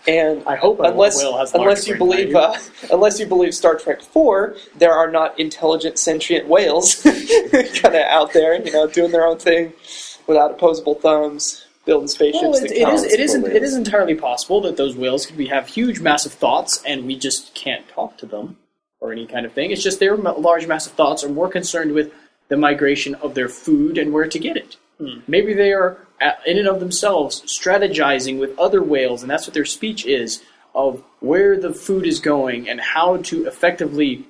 [0.08, 2.56] and I hope unless whale has unless you believe uh,
[2.91, 8.34] unless you believe Star Trek Four, there are not intelligent sentient whales kind of out
[8.34, 9.74] there, you know, doing their own thing
[10.28, 12.43] without opposable thumbs, building spaceships.
[12.43, 13.04] Well, it, it is.
[13.04, 13.48] It isn't.
[13.48, 17.17] It is entirely possible that those whales could be have huge, massive thoughts, and we
[17.17, 18.58] just can't talk to them
[19.00, 19.71] or any kind of thing.
[19.71, 22.12] It's just their large, massive thoughts are more concerned with
[22.48, 24.78] the migration of their food and where to get it.
[24.99, 25.19] Hmm.
[25.27, 29.53] Maybe they are, uh, in and of themselves, strategizing with other whales, and that's what
[29.53, 30.41] their speech is
[30.73, 34.25] of where the food is going and how to effectively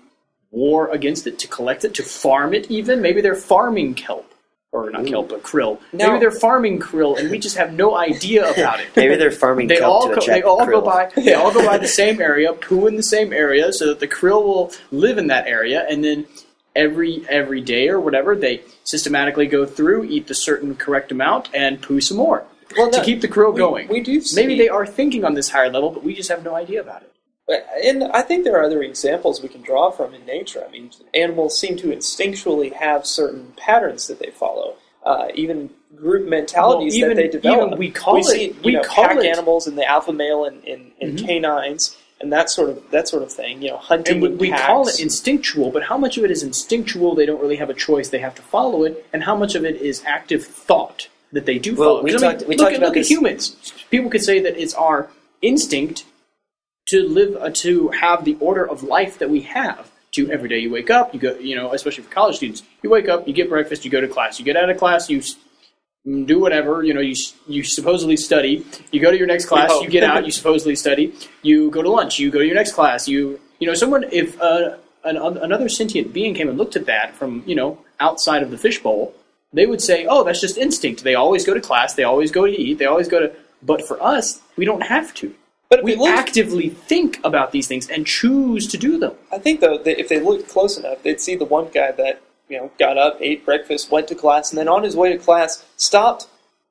[0.51, 2.69] war against it, to collect it, to farm it.
[2.71, 4.31] Even maybe they're farming kelp.
[4.71, 5.79] Or not kelp, but krill.
[5.93, 6.07] No.
[6.07, 8.87] Maybe they're farming krill, and we just have no idea about it.
[8.93, 10.83] Maybe they're farming They kelp all go, they all go krill.
[10.83, 14.01] by they all go by the same area, poo in the same area, so that
[14.01, 16.25] the krill will live in that area, and then
[16.75, 21.81] every every day or whatever they systematically go through, eat the certain correct amount, and
[21.81, 22.43] poo some more
[22.77, 23.87] Well, to no, keep the krill we- going.
[23.87, 26.55] we do Maybe they are thinking on this higher level, but we just have no
[26.55, 27.11] idea about it.
[27.83, 30.63] And I think there are other examples we can draw from in nature.
[30.67, 34.75] I mean, animals seem to instinctually have certain patterns that they follow.
[35.05, 37.67] Uh, even group mentalities Well, even- that they develop.
[37.67, 40.45] even we call it- see, we know, call pack it- animals and the alpha male
[40.45, 41.25] and, and, and Mhm.
[41.27, 43.61] canines and that sort of that sort of thing.
[43.61, 44.23] You know, hunting.
[44.23, 47.15] And we, we call it instinctual, but how much of it is instinctual?
[47.15, 49.65] They don't really have a choice; they have to follow it, and how much of
[49.65, 52.03] it is active thought that they do Well, follow?
[52.03, 53.55] we 'Cause, I mean, we look, talked at, about look at humans.
[53.91, 55.09] People could say that it's our
[55.41, 56.05] instinct
[56.87, 59.91] to live uh, to have the order of life that we have.
[60.13, 62.89] To every day you wake up, you go, you know, especially for college students, you
[62.89, 65.21] wake up, you get breakfast, you go to class, you get out of class, you
[66.05, 67.15] do whatever, you know, you
[67.47, 71.13] you supposedly study, you go to your next class, you get out, you supposedly study,
[71.41, 74.39] you go to lunch, you go to your next class, you you know, someone if
[74.39, 78.51] uh, an, another sentient being came and looked at that from you know outside of
[78.51, 79.13] the fishbowl,
[79.53, 81.03] they would say, "Oh, that's just instinct.
[81.03, 83.31] They always go to class, they always go to eat, they always go to."
[83.63, 85.33] But for us, we don't have to.
[85.69, 89.13] But We we look, actively think about these things and choose to do them.
[89.31, 92.21] I think though that if they looked close enough, they'd see the one guy that
[92.49, 95.17] you know got up, ate breakfast, went to class, and then on his way to
[95.17, 96.27] class stopped,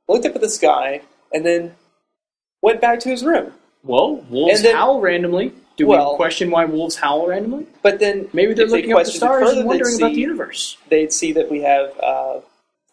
[0.09, 1.75] looked up at the sky, and then
[2.63, 3.53] went back to his room.
[3.83, 5.53] Well, wolves then- howl randomly.
[5.77, 7.67] Do Well- we question why wolves howl randomly?
[7.83, 10.13] But then Maybe they're if they looking up at the stars further, and wondering about
[10.15, 10.77] the universe.
[10.89, 12.41] they'd see that we have uh,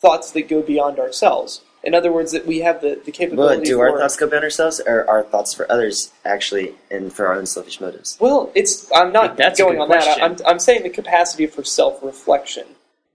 [0.02, 1.62] thoughts that go beyond ourselves.
[1.84, 3.60] In other words, that we have the, the capability.
[3.62, 7.12] But do for, our thoughts go beyond ourselves, or are thoughts for others actually, and
[7.12, 8.18] for our own selfish motives?
[8.20, 8.90] Well, it's.
[8.94, 10.22] I'm not That's going good on that.
[10.22, 12.66] I'm, I'm saying the capacity for self-reflection,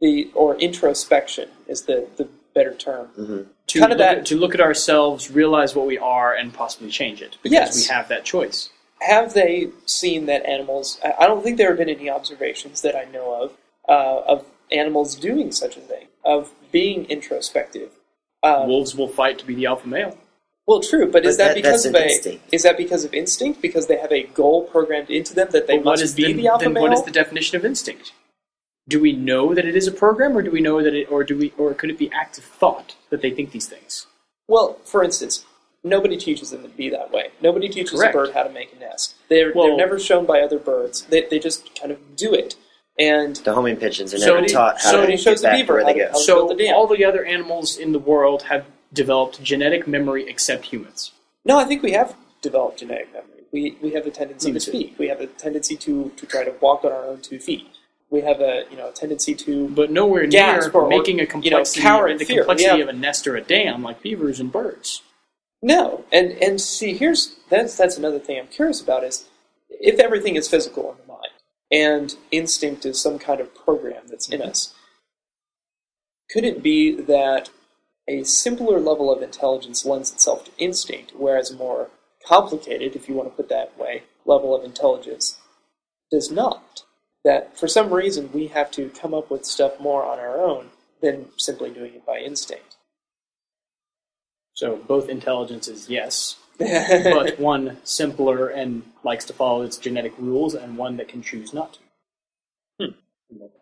[0.01, 3.09] the or introspection is the, the better term.
[3.69, 6.53] To Kind of look that- at, to look at ourselves, realize what we are, and
[6.53, 7.89] possibly change it because Yes.
[7.89, 8.71] we have that choice.
[9.03, 10.99] Have they seen that animals?
[11.05, 13.53] I I don't think there have been any observations that I know of
[13.89, 17.91] uh, of animals doing such a thing of being introspective.
[18.43, 20.17] Um, Wolves will fight to be the alpha male.
[20.67, 22.45] well, true, but, is But that, that- because that's of an a instinct.
[22.53, 23.63] is that because of instinct?
[23.63, 26.25] Because they have a goal programmed into them that they But what must is be
[26.25, 26.69] then, the alpha male?
[26.69, 26.83] then male?
[26.85, 28.13] what is the definition of instinct?
[28.89, 31.25] Do we know that it is a program, or do we know that it, or
[31.25, 34.07] do we, or could it be active thought that they think these things?
[34.49, 35.45] Well, for instance,
[35.83, 37.31] nobody teaches them to be that way.
[37.41, 38.15] Nobody teaches Correct.
[38.15, 39.17] a bird how to make a nest.
[39.29, 41.03] They're, Well- they're never shown by other birds.
[41.07, 42.55] They, they just kind of do it.
[42.99, 45.43] And The homing pigeons are So never he- taught how so to he get shows
[45.43, 46.13] the back beaver where they go.
[46.15, 51.13] So the all the other animals in the world have developed genetic memory except humans.
[51.45, 53.31] no, I think we have developed genetic memory.
[53.53, 54.65] We, we have a tendency Limited.
[54.65, 54.99] to speak.
[54.99, 57.67] We have a tendency to, to try to walk on our own two feet.
[58.11, 61.27] We have a you know a tendency to But nowhere near or- making a you
[61.27, 62.43] know, complexity, cower in the fear.
[62.45, 62.85] complexity Yeah.
[62.85, 65.03] of a nest or a dam like beavers and birds.
[65.63, 69.25] No, and and see, here's that's that's another thing I'm curious about is
[69.69, 71.06] if everything is physical in the mind
[71.71, 74.51] and instinct is some kind of program that's in mm-hmm.
[74.51, 74.75] us,
[76.31, 77.51] could it be that
[78.09, 81.91] a simpler level of intelligence lends itself to instinct, whereas a more
[82.25, 85.39] complicated, if you want to put that way, level of intelligence
[86.11, 86.85] does not?
[87.25, 90.71] That for some reason we have to come up with stuff more on our own
[91.03, 92.77] than simply doing it by instinct.
[94.55, 100.77] So both intelligences, yes, but one simpler and likes to follow its genetic rules, and
[100.79, 101.79] one that can choose not to.
[102.87, 102.93] Hmm.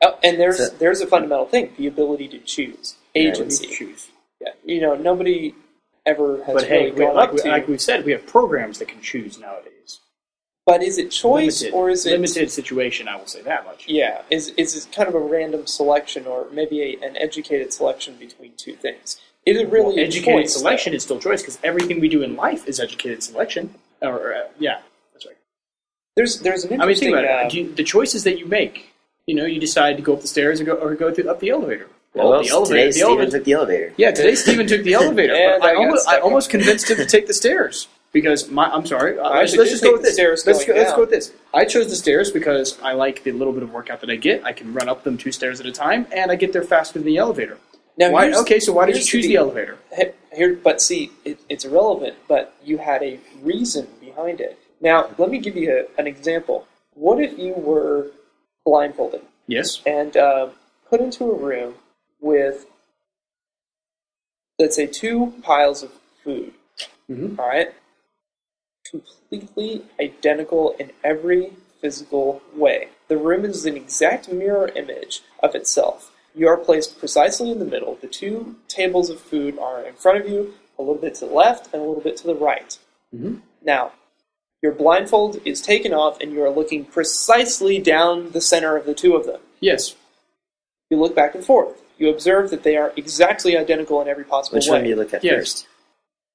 [0.03, 3.67] Oh, and there's So- there's a fundamental thing: the ability to choose, Yeah, to agency.
[3.69, 4.09] choose.
[4.41, 5.55] Yeah, you know, nobody
[6.07, 7.49] ever has But hey, really we, gone like, up we, to.
[7.49, 10.01] like we've said, we have programs that can choose nowadays.
[10.67, 13.07] but is it choice limited, or is it limited situation?
[13.09, 13.87] I will say that much.
[13.89, 18.17] Yeah, is is it kind of a random selection or maybe a, an educated selection
[18.17, 19.21] between two things?
[19.47, 20.97] Is it really Well, educated choice, selection though?
[20.97, 23.75] is still choice because everything we do in life is educated selection.
[24.01, 24.81] Or, or, uh, yeah,
[25.13, 25.37] that's right.
[26.17, 27.13] There's there's an I mean, interesting.
[27.15, 27.51] think about uh, it.
[27.51, 28.91] Do you- the choices that you make.
[29.27, 31.41] You know, you decide to go up the stairs or go or go through, up
[31.41, 31.89] the elevator.
[32.15, 32.75] Well, Well, the elevator.
[32.75, 33.31] today The Stephen elevator.
[33.39, 33.93] took the elevator.
[33.97, 35.35] Yeah, today Stephen took the elevator.
[35.35, 38.67] And but I I, almost, I almost convinced him to take the stairs because my.
[38.71, 39.19] I'm sorry.
[39.19, 40.15] I let's, let's just take go with the this.
[40.15, 41.33] stairs let's go, let's go with this.
[41.55, 44.45] I chose the stairs because I like the little bit of workout that I get.
[44.45, 46.99] I can run up them two stairs at a time, and I get there faster
[46.99, 47.57] than the elevator.
[47.97, 49.43] Now Why, okay, so why did you choose the deal.
[49.43, 49.79] elevator?
[50.35, 52.17] Here, but see, it, it's irrelevant.
[52.29, 54.59] But you had a reason behind it.
[54.81, 56.67] Now, let me give you a, an example.
[56.95, 58.09] What if you were
[58.65, 59.81] blindfolded Yes.
[59.87, 60.49] and uh,
[60.91, 61.75] put into a room
[62.21, 62.67] with,
[64.59, 66.55] let's say, two piles of food?
[67.11, 67.39] Mhm.
[67.39, 67.73] All right,
[68.91, 72.89] completely identical in every physical way.
[73.09, 76.11] The room is an exact mirror image of itself.
[76.35, 77.95] You are placed precisely in the middle.
[78.01, 81.33] The two tables of food are in front of you, a little bit to the
[81.35, 82.77] left and a little bit to the right.
[83.15, 83.41] Mhm.
[83.63, 83.93] Now,
[84.63, 88.95] your blindfold is taken off and you are looking precisely down the center of the
[88.95, 89.41] two of them.
[89.61, 89.95] Yes.
[90.91, 91.81] You look back and forth.
[91.99, 94.71] You observe that they are exactly identical in every possible Which way.
[94.71, 95.35] Which one do you look at Yes.
[95.35, 95.67] first?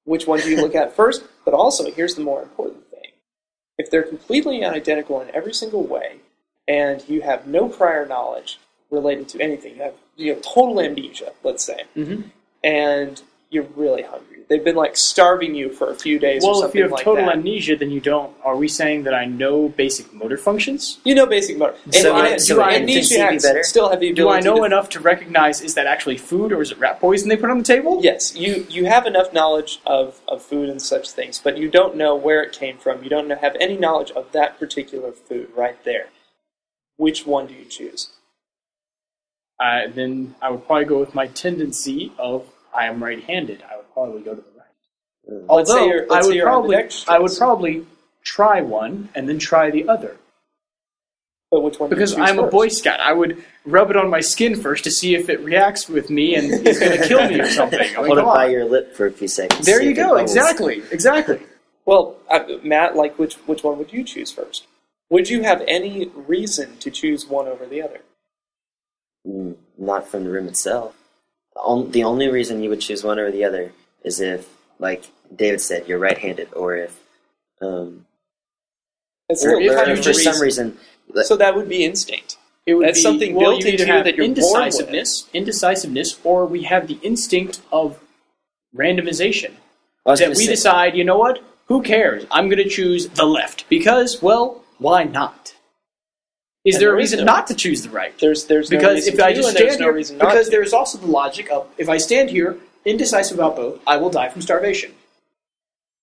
[0.04, 1.22] Which one do you look at first?
[1.44, 3.12] But also, here's the more important thing.
[3.76, 6.20] If they're completely identical in every single way,
[6.66, 8.58] and you have no prior knowledge
[8.90, 12.22] related to anything, you have you have total amnesia, let's say, Mm-hmm.
[12.64, 14.26] and you're really hungry.
[14.48, 16.92] They've been like starving you for a few days or Well, something if you have
[16.92, 17.36] like total that.
[17.36, 18.32] amnesia, then you don't.
[18.44, 20.98] Are we saying that I know basic motor functions?
[21.04, 21.74] you know basic motor.
[21.84, 23.62] And So, I- so do I- amnesiacs better?
[23.62, 26.62] still have the Do I know to enough to recognize is that actually food or
[26.62, 28.00] is it rat poison they put on the table?
[28.02, 31.94] Yes, you, you have enough knowledge of, of food and such things, but you don't
[31.96, 33.02] know where it came from.
[33.04, 36.06] You don't have any knowledge of that particular food right there.
[36.98, 38.10] Which one do you choose?
[39.60, 43.62] Uh, then I would probably go with my tendency of I am right-handed.
[43.70, 45.46] I would probably go to the right.
[45.48, 46.76] Let's say Although you're- let's I would you're probably.
[47.08, 47.86] I would probably
[48.24, 50.16] try one and then try the other
[51.50, 51.90] But which one?
[51.90, 52.48] because do you choose I'm a?
[52.48, 53.00] Boy Scout.
[53.00, 56.34] I would rub it on my skin first to see if it reacts with me
[56.36, 57.80] and is going to kill me or something.
[57.80, 59.66] I mean, Hold it come by your lip for a few seconds.
[59.66, 60.16] There you go.
[60.16, 60.82] Exactly.
[60.90, 61.40] Exactly.
[61.86, 64.66] Well, uh, Matt, like which which one would you choose first?
[65.08, 68.02] Would you have any reason to choose one over the other?
[69.26, 70.94] Mm, Not from the room itself.
[71.54, 73.72] The only reason you would choose one over the other
[74.04, 75.04] is if, like
[75.34, 76.98] David said, you're right-handed, or if,
[77.60, 78.06] um,
[79.28, 80.32] That's Or if kind you of or for reason.
[80.32, 80.78] some reason,
[81.12, 82.36] like, So that would be instinct.
[82.66, 84.38] It would That's be, something well, built you into you that you're born with.
[84.38, 87.98] indecisiveness, indecisiveness, or we have the instinct of
[88.74, 89.52] randomization.
[90.06, 91.42] That we say- decide, you know what?
[91.66, 92.26] Who cares?
[92.30, 95.54] I'm going to choose the left because, well, why not?
[96.64, 98.12] Is And there a reason no- not to choose the right?
[98.18, 100.50] There's there's no because reason if I just stand no here, reason not because to.
[100.50, 104.28] there's also the logic of if I stand here indecisive about both, I will die
[104.28, 104.92] from starvation.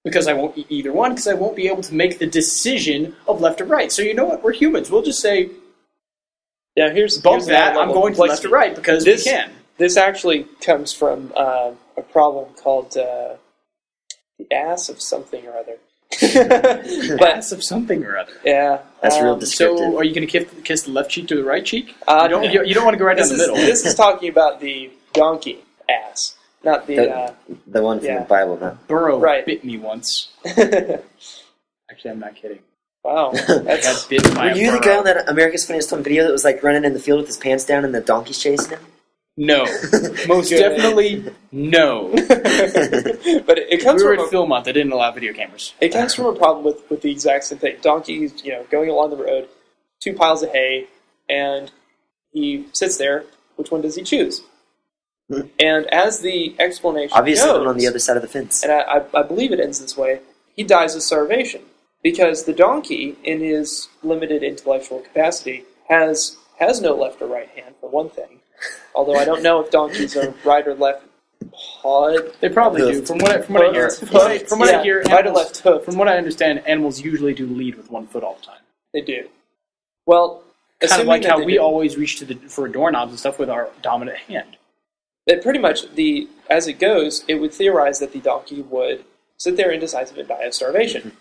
[0.04, 3.16] Because I won't eat either one, because I won't be able to make the decision
[3.28, 3.92] of left or right.
[3.92, 4.42] So you know what?
[4.44, 4.90] We're humans.
[4.90, 5.50] We'll just say
[6.76, 9.52] yeah, here's here's that, I'm going to left or right because This- we can.
[9.78, 13.36] This actually comes from uh, a problem called uh,
[14.40, 15.78] the ass of something or other.
[17.20, 18.32] but of something or other.
[18.46, 19.78] yeah, That's real um, descriptive.
[19.80, 21.96] So, are you going to kiss, kiss the left cheek to the right cheek?
[22.08, 22.44] Uh, you don't.
[22.44, 22.50] no.
[22.52, 23.56] You, you don't want to go right down the is middle.
[23.56, 26.96] this is talking about the donkey ass, not the.
[26.96, 27.34] The- Uh,
[27.68, 28.20] the one from Yeah.
[28.20, 29.46] the Bible, not Burrow Right.
[29.46, 30.30] bit me once.
[30.46, 32.60] Actually, I'm not kidding.
[33.04, 35.90] wow, I got that's bit by Were a you the guy on that America's Funniest
[35.92, 38.02] Home video that was like running in the field with his pants down and the
[38.02, 38.80] donkeys chasing him?
[39.40, 39.66] No,
[40.28, 40.60] most Good.
[40.60, 42.10] definitely no.
[42.12, 44.66] but it, it comes we were from at a, film month.
[44.66, 45.76] They didn't allow video cameras.
[45.80, 47.78] it comes from a problem with, with the exact same thing.
[47.82, 49.48] Donkeys, you know, going along the road,
[50.00, 50.88] two piles of hay,
[51.30, 51.72] and
[52.34, 53.26] he sits there.
[53.58, 54.42] Which one does he choose?
[55.30, 55.42] Hmm.
[55.60, 58.64] And as the explanation Obviously, goes, one on the other side of the fence.
[58.64, 60.22] and I, I, I believe it ends this way,
[60.56, 61.62] he dies of starvation.
[62.02, 67.76] Because the donkey, in his limited intellectual capacity, has has no left or right hand,
[67.80, 68.37] for one thing.
[68.96, 71.04] Although I don't know if donkeys are right or left
[71.82, 72.34] pawed.
[72.42, 73.06] They probably do.
[73.06, 75.02] From what I, from what I hear, from what I, from what Yeah, I hear,
[75.04, 75.84] right or left hoof.
[75.86, 78.62] From what I understand, animals usually do lead with one foot all the time.
[78.94, 79.28] They do.
[80.06, 80.44] Well,
[80.82, 83.50] Kind of like how we do, always reach to the for doorknobs and stuff with
[83.50, 84.58] our dominant hand.
[85.26, 89.04] that pretty much the as it goes, it would theorize that the donkey would
[89.38, 91.14] sit there indecisive and die of starvation.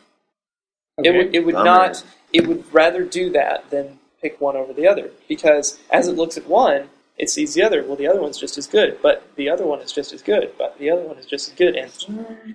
[0.99, 1.17] It Okay.
[1.17, 1.65] would it would Bummer.
[1.65, 6.17] not it would rather do that than pick one over the other because as it
[6.17, 7.83] looks at one, it sees the other.
[7.83, 10.53] Well, the other one's just as good, but the other one is just as good,
[10.59, 11.91] but the other one is just as good, and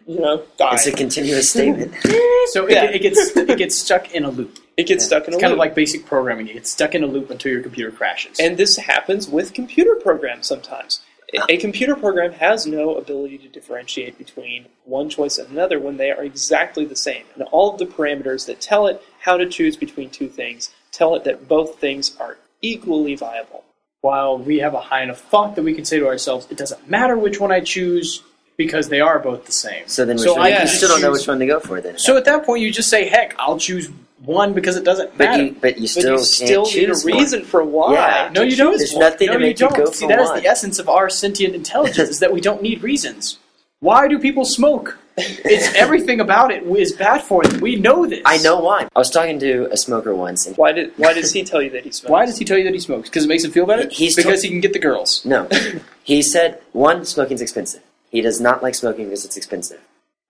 [0.07, 0.74] you know, die.
[0.74, 1.93] It's a continuous statement.
[2.47, 2.86] So Yeah.
[2.86, 4.57] it, it gets it gets stuck in a loop.
[4.76, 5.36] it gets stuck in a loop.
[5.36, 6.47] It's kind of like basic programming.
[6.47, 8.39] It gets stuck in a loop until your computer crashes.
[8.39, 11.01] And this happens with computer programs sometimes.
[11.34, 15.95] A- A computer program has no ability to differentiate between one choice and another when
[15.97, 17.24] they are exactly the same.
[17.36, 21.16] And all of the parameters that tell it how to choose between two things tell
[21.16, 23.64] it that both things are equally viable.
[24.02, 26.89] While we have a high enough thought that we can say to ourselves, it doesn't
[26.89, 28.24] matter which one I choose
[28.58, 29.88] because they are both the same.
[29.88, 31.82] So then, So I you still don't know which one to go for.
[31.82, 33.89] Then, So at that point, you just say, "Heck, I'll choose
[34.24, 36.70] one because it doesn't but matter." you, but you But still you can't still need
[36.84, 37.14] a choose one.
[37.18, 37.93] reason for why.
[37.93, 38.30] Yeah.
[38.34, 38.78] no, you don't.
[38.78, 39.02] There's one.
[39.02, 39.86] nothing no, to make you you don't.
[39.86, 40.41] go See, for that is one.
[40.41, 43.38] the essence of our sentient intelligence: is that we don't need reasons.
[43.80, 44.97] Why do people smoke?
[45.45, 47.59] It's everything about it is bad for them.
[47.61, 48.22] We know this.
[48.26, 48.88] I know why.
[48.95, 51.69] I was talking to a smoker once, and Why did Why does he tell you
[51.72, 52.11] that he smokes?
[52.11, 53.09] Why does he tell you that he smokes?
[53.09, 53.88] Because it makes him feel better.
[53.89, 55.24] He's because to- he can get the girls.
[55.26, 55.47] no,
[56.03, 57.82] he said one, smoking's expensive.
[58.09, 59.80] He does not like smoking because it's expensive.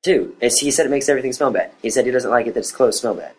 [0.03, 1.71] Two, it's, he said it makes everything smell bad.
[1.81, 3.33] He said he doesn't like it that his clothes smell bad.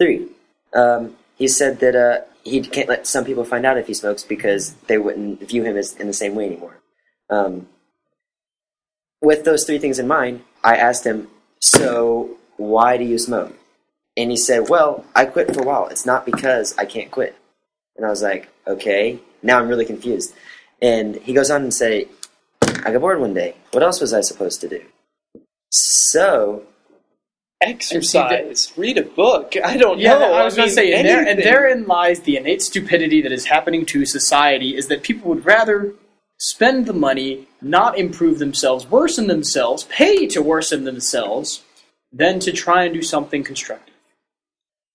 [0.00, 0.28] Three,
[0.74, 4.24] um, he said that uh, he can't let some people find out if he smokes
[4.24, 6.78] because they wouldn't view him as in the same way anymore.
[7.28, 7.68] Um,
[9.22, 11.28] with those three things in mind, I asked him,
[11.60, 13.54] "So why do you smoke?"
[14.16, 15.88] And he said, "Well, I quit for a while.
[15.88, 17.34] It's not because I can't quit."
[17.96, 20.34] And I was like, "Okay." Now I'm really confused.
[20.82, 22.08] And he goes on and say,
[22.62, 23.54] "I got bored one day.
[23.72, 24.82] What else was I supposed to do?"
[25.70, 26.64] So
[27.60, 28.72] exercise?
[28.76, 29.54] Read a book.
[29.62, 30.32] I don't Yeah, know.
[30.32, 33.32] I was going mean, to say, and, there, and therein lies the innate stupidity that
[33.32, 35.94] is happening to society is that people would rather
[36.40, 41.62] spend the money, not improve themselves, worsen themselves, pay to worsen themselves,
[42.12, 43.94] than to try and do something constructive.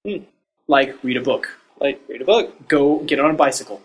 [0.05, 0.23] Hmm.
[0.67, 1.47] Like read a book,
[1.79, 2.67] like read a book.
[2.67, 3.81] go get on a bicycle,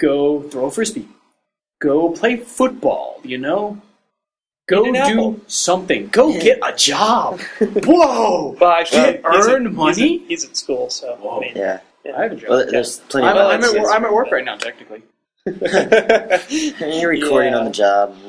[0.00, 1.08] go throw a frisbee,
[1.80, 3.80] go play football, you know?
[4.68, 5.40] Go do apple.
[5.48, 6.08] something.
[6.08, 7.40] Go get a job.
[7.60, 8.56] Whoa!
[8.60, 10.18] Well, actually, Well, he's earn at, money?
[10.18, 11.38] He's at, he's at school, so Whoa.
[11.38, 11.80] I mean, yeah,
[12.16, 12.50] I have a job.
[12.50, 15.02] well, there's plenty I'm, of I'm, at, I'm at work right now, technically.
[17.00, 17.58] You're recording Yeah.
[17.58, 18.16] on the job.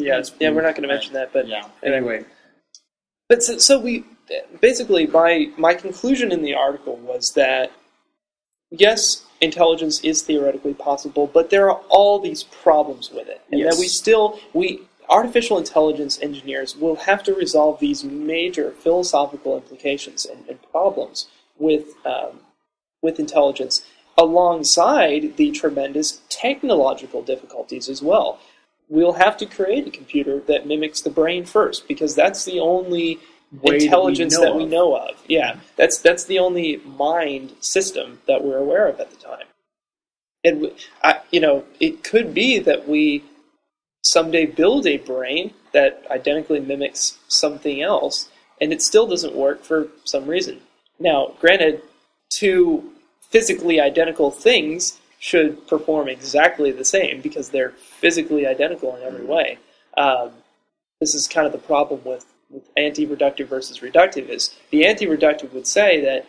[0.00, 1.66] Yeah, it's, yeah, we're not going to mention that, but Yeah.
[1.82, 2.24] Anyway,
[3.28, 4.04] But so, so we
[4.60, 7.70] basically my my conclusion in the article was that
[8.70, 13.74] yes, intelligence is theoretically possible, but there are all these problems with it, and Yes.
[13.74, 20.24] that we still we artificial intelligence engineers will have to resolve these major philosophical implications
[20.24, 21.28] and, and problems
[21.58, 22.40] with um,
[23.02, 23.84] with intelligence
[24.16, 28.38] alongside the tremendous technological difficulties as well.
[28.88, 33.20] We'll have to create a computer that mimics the brain first because that's the only
[33.52, 35.22] Way that we intelligence know that we know of.
[35.28, 39.46] Yeah, that's that's the only mind system that we're aware of at the time.
[40.42, 43.24] And I, you know, it could be that we
[44.02, 48.28] someday build a brain that identically mimics something else,
[48.60, 50.60] and it still doesn't work for some reason.
[50.98, 51.82] Now, granted,
[52.30, 52.93] two
[53.34, 59.58] physically identical things should perform exactly the same because they're physically identical in every way.
[59.96, 60.30] Um,
[61.00, 64.28] this is kind of the problem with, with anti-reductive versus reductive.
[64.28, 66.26] Is the anti-reductive would say that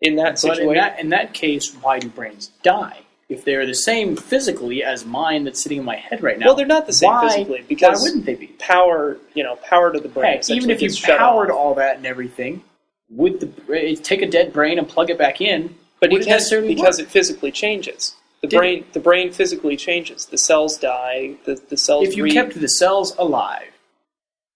[0.00, 3.00] in that situation, in that in that case, why do brains die?
[3.28, 6.54] if they're the same physically as mine that's sitting in my head right now, Well,
[6.54, 8.46] they're not the same why, physically because why wouldn't they be?
[8.60, 10.36] power, you know, power to the brain.
[10.36, 11.56] Heck, even if you powered off.
[11.56, 12.62] all that and everything,
[13.10, 15.74] would the bra- take a dead brain and plug it back in?
[16.00, 17.06] But would it necessarily because work?
[17.08, 18.14] it physically changes.
[18.42, 20.26] The Did- brain, the brain physically changes.
[20.26, 21.34] The cells die.
[21.44, 22.06] The the cells.
[22.08, 23.72] if you re- kept the cells alive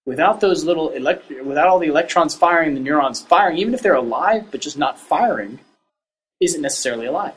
[0.07, 3.95] without those little elect- without all the electrons firing, the neurons firing, even if they're
[3.95, 5.61] alive but just not firing,
[6.41, 7.35] isn't necessarily alive.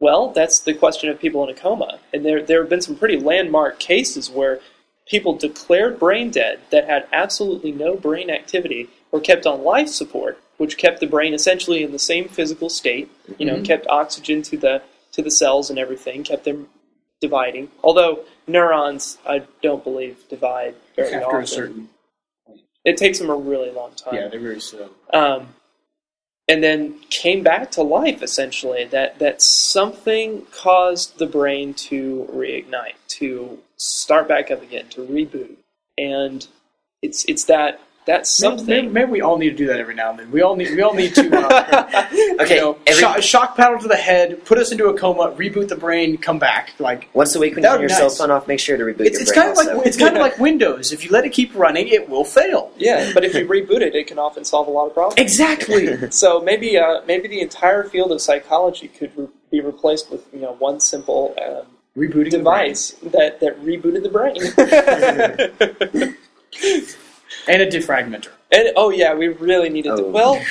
[0.00, 1.98] Well, that's the question of people in a coma.
[2.14, 4.60] And there, there have been some pretty landmark cases where
[5.06, 10.38] people declared brain dead that had absolutely no brain activity were kept on life support,
[10.60, 13.64] which kept the brain essentially in the same physical state, you know, Mhm.
[13.64, 14.82] kept oxygen to the
[15.12, 16.68] to the cells and everything, kept them
[17.20, 17.68] dividing.
[17.82, 21.42] Although neurons, I don't believe, divide very After often.
[21.42, 21.88] a certain,
[22.84, 24.90] it takes them a really long time yeah, they're very slow.
[25.14, 25.54] um,
[26.46, 32.94] and then came back to life essentially that that something caused the brain to reignite
[33.08, 35.56] to start back up again to reboot
[35.98, 36.46] and
[37.02, 40.10] it's it's that that Maybe, something maybe we all need to do that every now
[40.10, 40.30] and then.
[40.30, 42.08] We all need we all need to uh,
[42.40, 45.32] Okay, you know, every- shock, shock paddle to the head, put us into a coma,
[45.36, 46.72] reboot the brain, come back.
[46.78, 49.06] Like Once a week when you turn your cell phone off, make sure to reboot
[49.06, 50.92] it's, it's kind of like it's kind of like Windows.
[50.92, 52.72] If you let it keep running, it will fail.
[52.78, 56.10] yeah but if you reboot it it can often solve a lot of problems Exactly.
[56.10, 60.40] so maybe uh, maybe the entire field of psychology could re- be replaced with you
[60.40, 64.36] know one simple um, Rebooting device that that rebooted the brain.
[67.50, 68.28] And a defragmenter.
[68.52, 70.04] And oh yeah, we really needed to.
[70.04, 70.10] Oh.
[70.10, 70.44] Well,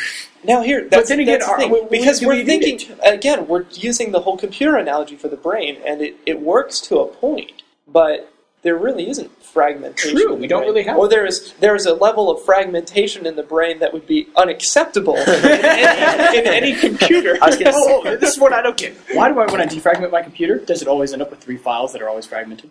[0.43, 3.47] now here, that's, then again, that's the thing, we- we- because we're we thinking again,
[3.47, 7.07] we're using the whole computer analogy for the brain, and it, it works to a
[7.07, 8.31] point, but
[8.61, 10.15] there really isn't fragmentation.
[10.17, 10.69] True, we don't brain.
[10.71, 13.91] really have or there is there is a level of fragmentation in the brain that
[13.93, 17.37] would be unacceptable in, any, in any computer.
[17.41, 18.95] I was gonna oh, say- Oh, oh, this is what I don't get.
[19.13, 21.57] Why do I, when I defragment my computer, does it always end up with three
[21.57, 22.69] files that are always fragmented?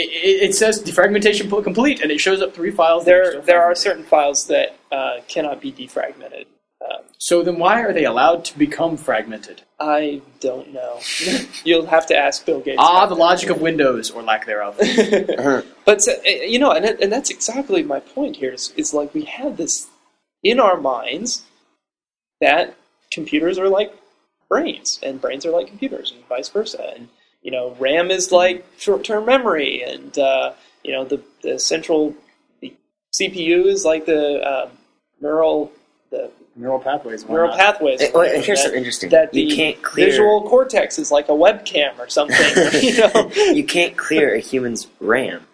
[0.00, 3.04] It, it, says defragmentation complete, and it shows up three files.
[3.04, 6.46] that are there there are certain files that uh, cannot be defragmented.
[6.80, 9.62] Um, So then, why are they allowed to become fragmented?
[9.80, 11.00] I don't know.
[11.64, 12.78] You'll have to ask Bill Gates.
[12.80, 14.78] Ah, the logic of Windows, or lack thereof.
[15.84, 18.52] But uh, you know, and and that's exactly my point here.
[18.52, 19.88] Is, is like we have this
[20.44, 21.42] in our minds
[22.40, 22.76] that
[23.10, 23.92] computers are like
[24.48, 26.92] brains, and brains are like computers, and vice versa.
[26.94, 27.08] And
[27.42, 32.14] you know, RAM is like short-term memory, and uh, you know, the the central
[32.60, 32.74] the
[33.18, 34.68] CPU is like the uh,
[35.20, 35.72] neural
[36.10, 37.24] the Neural pathways.
[37.28, 37.58] neural not?
[37.58, 38.00] pathways.
[38.02, 39.10] Eh, well, that- here's something interesting.
[39.10, 42.36] That You the can't clear- visual cortex is like a webcam or something.
[42.82, 43.30] you know.
[43.54, 45.46] you can't clear a human's RAM.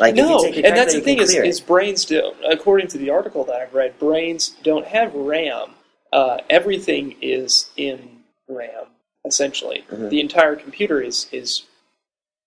[0.00, 2.32] Like no, if you take a and that's the thing is, is brains do.
[2.50, 5.70] According to the article that I've read, brains don't have RAM.
[6.12, 8.86] Uh, everything is in RAM.
[9.26, 10.08] Essentially, Mhm.
[10.10, 11.64] the entire computer is is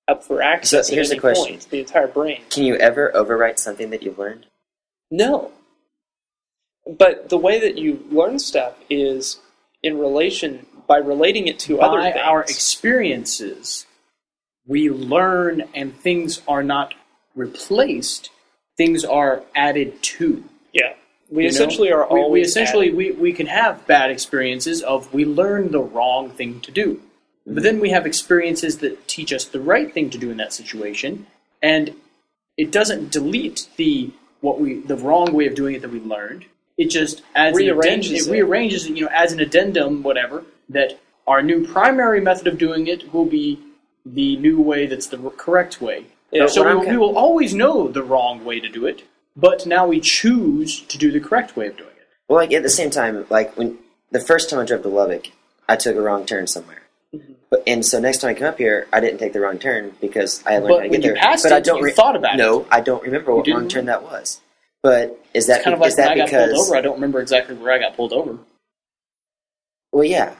[0.07, 1.53] up for access So here's at the any question.
[1.57, 1.69] point.
[1.69, 2.41] The entire brain.
[2.49, 4.47] Can you ever overwrite something that you've learned?
[5.11, 5.51] No.
[6.87, 9.39] But the way that you learn stuff is
[9.83, 12.23] in relation by relating it to other By things.
[12.25, 13.85] our experiences,
[14.65, 16.95] we learn, and things are not
[17.35, 18.31] replaced;
[18.77, 20.43] things are added to.
[20.73, 20.95] yeah,
[21.31, 21.53] we you know?
[21.53, 25.79] essentially are always we essentially we, we can have bad experiences of we learn the
[25.81, 27.01] wrong thing to do
[27.45, 30.53] but then we have experiences that teach us the right thing to do in that
[30.53, 31.25] situation
[31.61, 31.93] and
[32.57, 34.11] it doesn't delete the
[34.41, 36.45] what we the wrong way of doing it that we learned
[36.77, 38.37] it just adds an Rearranges addendum, it.
[38.37, 42.57] it rearranges it you know adds an addendum whatever that our new primary method of
[42.57, 43.59] doing it will be
[44.05, 47.17] the new way that's the correct way Yeah, so we, I'm will- kind- we will
[47.17, 49.03] always know the wrong way to do it
[49.35, 52.63] but now we choose to do the correct way of doing it Well, like at
[52.63, 53.77] the same time, like when
[54.11, 55.27] the first time I drove to Lubbock,
[55.67, 56.81] I took a wrong turn somewhere.
[57.13, 57.33] Mm-hmm.
[57.49, 59.93] But and so next time I come up here, I didn't take the wrong turn
[60.01, 61.15] because I learned But how to get there.
[61.43, 62.37] but I don't you thought about it.
[62.37, 64.41] no, I don't remember what wrong turn that was.
[64.81, 66.75] But is that It's kind of like is when that I got because pulled over.
[66.77, 68.37] I don't remember exactly where I got pulled over.
[69.91, 70.35] well, yeah.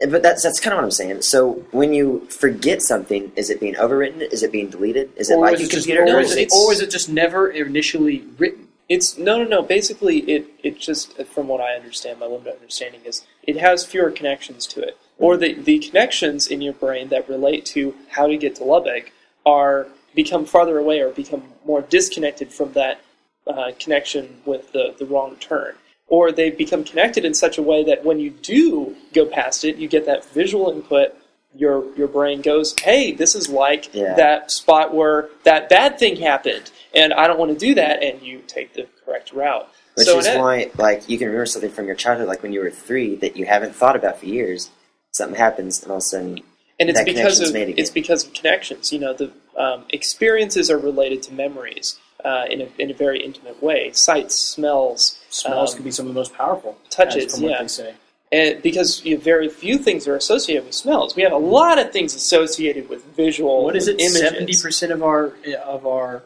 [0.00, 1.22] But that's that's kind of what I'm saying.
[1.22, 4.20] So when you forget something, is it being overwritten?
[4.30, 5.10] Is it being deleted?
[5.16, 6.02] Is it or, like is a it just, computer?
[6.02, 8.68] or, No, is it, or is it just never initially written?
[8.90, 9.62] It's no, no, no.
[9.62, 14.10] Basically, it it just from what I understand, my limited understanding is it has fewer
[14.10, 18.36] connections to it, or the the connections in your brain that relate to how to
[18.36, 19.12] get to Lubbock
[19.46, 23.00] are become farther away or become more disconnected from that
[23.46, 25.74] uh, connection with the the wrong turn,
[26.08, 29.76] or they become connected in such a way that when you do go past it,
[29.76, 31.14] you get that visual input.
[31.54, 34.14] Your your brain goes, hey, this is like Yeah.
[34.14, 38.20] that spot where that bad thing happened, and I don't want to do that, and
[38.20, 39.66] you take the correct route.
[39.94, 42.52] Which so is it- why, like, you can remember something from your childhood, like when
[42.52, 44.68] you were three, that you haven't thought about for years.
[45.12, 46.40] something happens, and all of a sudden,
[46.78, 48.92] and it's because of it's because of connections.
[48.92, 53.22] You know, the um, experiences are related to memories uh, in a in a very
[53.22, 53.92] intimate way.
[53.92, 56.76] Sights, smells, Smells um, can be some of the most powerful.
[56.90, 57.62] touches, from what yeah.
[57.62, 57.94] they say.
[58.32, 61.14] and because you know, very few things are associated with smells.
[61.14, 63.64] We have a lot of things associated with visual.
[63.64, 64.00] What is it?
[64.00, 66.22] Seventy percent of our of our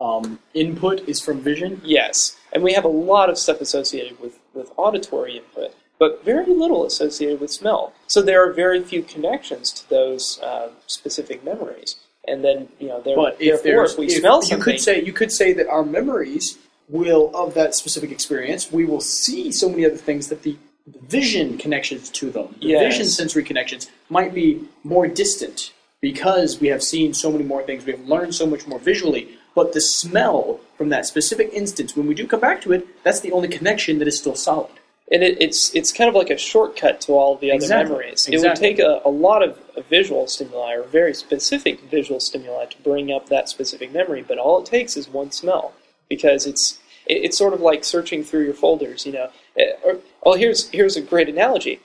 [0.00, 1.80] um, input is from vision.
[1.84, 6.52] Yes, and we have a lot of stuff associated with, with auditory input, but very
[6.52, 7.92] little associated with smell.
[8.06, 11.96] So there are very few connections to those uh, specific memories.
[12.28, 15.02] And then you know, there, But if there's, if we if smell you could say
[15.02, 16.58] you could say that our memories
[16.88, 20.56] will of that specific experience, we will see so many other things that the,
[20.86, 22.82] the vision connections to them, the Yes.
[22.82, 27.84] vision sensory connections, might be more distant because we have seen so many more things,
[27.84, 29.28] we have learned so much more visually.
[29.54, 33.20] But the smell from that specific instance, when we do come back to it, that's
[33.20, 34.72] the only connection that is still solid.
[35.12, 38.28] And it, it's it's kind of like a shortcut to all the other Exactly, memories.
[38.28, 42.82] It would take a, a lot of visual stimuli or very specific visual stimuli to
[42.82, 45.74] bring up that specific memory, but all it takes is one smell
[46.08, 49.06] because it's it, it's sort of like searching through your folders.
[49.06, 51.80] You know, Eh, or, well, here's here's a great analogy.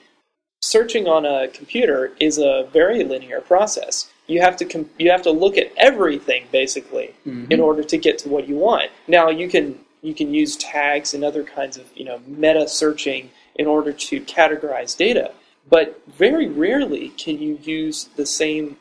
[0.60, 4.08] Searching on a computer is a very linear process.
[4.28, 7.14] You have to com- you have to look at everything basically
[7.50, 8.90] in order to get to what you want.
[9.08, 13.30] Now you can you can use tags and other kinds of you know meta searching
[13.54, 15.32] in order to categorize data,
[15.68, 18.76] but very rarely can you use the same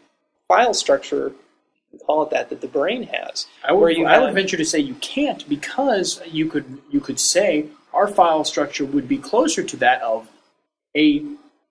[0.47, 1.31] file structure,
[2.05, 3.45] call it that, that the brain has.
[3.63, 7.19] I would, you I would venture to say you can't because you could you could
[7.19, 10.29] say our file structure would be closer to that of
[10.95, 11.23] a,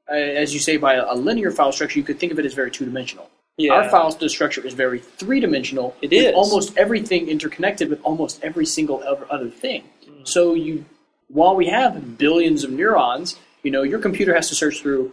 [0.09, 1.99] uh, as you say, by a, a linear file structure.
[1.99, 3.31] You could think of it as very two dimensional.
[3.61, 3.75] Yeah.
[3.75, 5.95] Our file structure is very three dimensional.
[6.01, 6.35] It is.
[6.35, 9.85] almost everything interconnected with almost every single other thing.
[10.09, 10.27] Mm.
[10.27, 10.87] So you,
[11.29, 15.13] while we have billions of neurons, you know, your computer has to search through,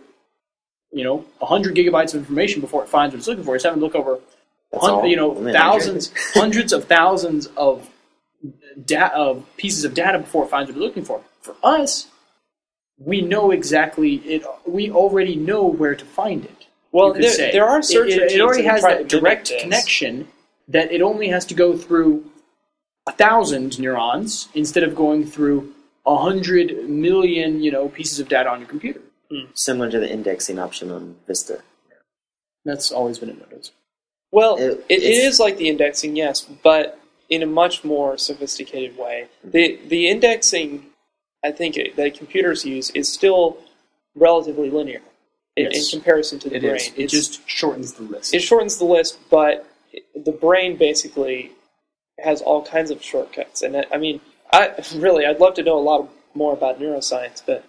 [0.91, 3.55] you know, hundred gigabytes of information before it finds what it's looking for.
[3.55, 4.19] It's having to look over
[4.71, 5.05] That's hun- all?
[5.05, 7.89] you know, thousands, hundreds of thousands of
[8.85, 11.21] da- of pieces of data before it finds what it's looking for.
[11.41, 12.07] For us,
[12.97, 14.43] we know exactly it.
[14.65, 16.56] We already know where to find it.
[16.91, 19.61] Well, there- there are search It, it, already has that direct this.
[19.61, 20.27] connection
[20.67, 22.25] that it only has to go through
[23.07, 25.73] a thousand neurons instead of going through
[26.05, 29.01] a hundred million, you know, pieces of data on your computer.
[29.29, 29.51] Hmm.
[29.55, 31.61] similar to the indexing option on Vista.
[32.63, 33.71] That's always been in Windows.
[34.31, 36.97] Well, It- it, it's- like the indexing, yes, but
[37.29, 39.27] in a much more sophisticated way.
[39.41, 39.51] Hmm.
[39.51, 40.85] The the indexing,
[41.43, 43.57] I think, it, that computers use is still
[44.15, 45.01] relatively linear
[45.57, 46.75] in, in comparison to the It brain.
[46.75, 46.87] is.
[46.87, 48.33] It It's- just shortens the list.
[48.33, 49.65] it shortens the list, but
[50.15, 51.51] the brain basically
[52.19, 53.61] has all kinds of shortcuts.
[53.61, 57.41] And I, I mean, I really, I'd love to know a lot more about neuroscience,
[57.45, 57.63] but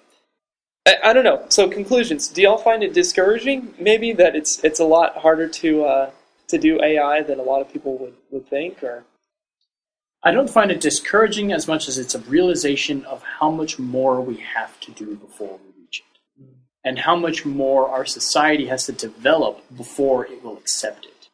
[0.86, 1.44] I, I don't know.
[1.48, 3.74] So conclusions: Do y'all find it discouraging?
[3.78, 6.10] Maybe that it's it's a lot harder to uh,
[6.48, 9.04] to do AI than a lot of people would, would think, or
[10.22, 14.20] I don't find it discouraging as much as it's a realization of how much more
[14.20, 15.67] we have to do before we reach it,
[16.88, 21.28] and how much more our society has to develop before it will accept it.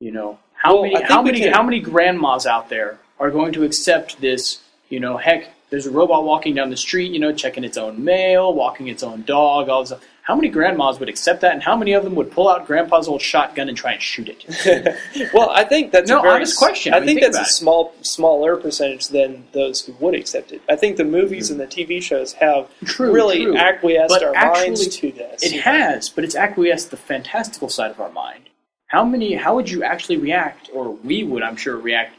[0.00, 3.52] You know, how Well, many how many can- how many grandmas out there are going
[3.52, 4.60] to accept this?
[4.88, 8.02] You know, heck, there's a robot walking down the street, you know, checking its own
[8.02, 10.04] mail, walking its own dog, all this stuff.
[10.22, 13.08] How many grandmas would accept that, and how many of them would pull out grandpa's
[13.08, 14.96] old shotgun and try and shoot it?
[15.34, 16.94] well, I think that's No, a very, honest question.
[16.94, 20.62] I think think that's a small smaller percentage than those who would accept it.
[20.68, 23.56] I think the movies and the TV shows have True, really true.
[23.56, 25.42] acquiesced But our actually, minds to this.
[25.42, 28.48] It has, but it's acquiesced the fantastical side of our mind.
[28.86, 29.34] How many?
[29.34, 32.14] How would you actually react, or we would, I'm sure, react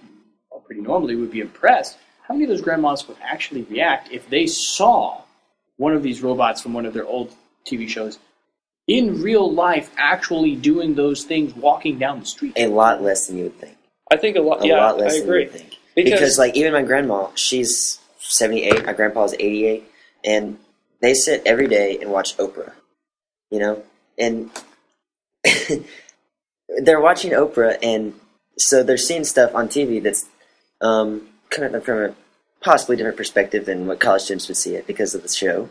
[0.66, 1.16] pretty normally.
[1.16, 1.98] Would be impressed.
[2.28, 5.22] How many of those grandmas would actually react if they saw
[5.78, 7.34] one of these robots from one of their old
[7.66, 8.20] TV shows
[8.88, 12.54] in real life actually doing those things, walking down the street?
[12.58, 13.78] A lot less than you would think.
[14.12, 14.64] I think a lot.
[14.64, 15.44] A yeah, lot less I than you agree.
[15.46, 15.78] would think.
[15.96, 18.86] Because- Because, like even my grandma, she's seventy eight.
[18.86, 19.84] My grandpa's eighty eight,
[20.26, 20.58] and
[21.02, 22.74] they sit every day and watch Oprah.
[23.52, 23.84] You know,
[24.18, 24.50] and
[26.84, 28.14] they're watching Oprah, and
[28.58, 30.28] so they're seeing stuff on TV that's
[30.82, 32.16] um, coming from a
[32.62, 35.70] possibly different perspective than what college students would see it because of the show.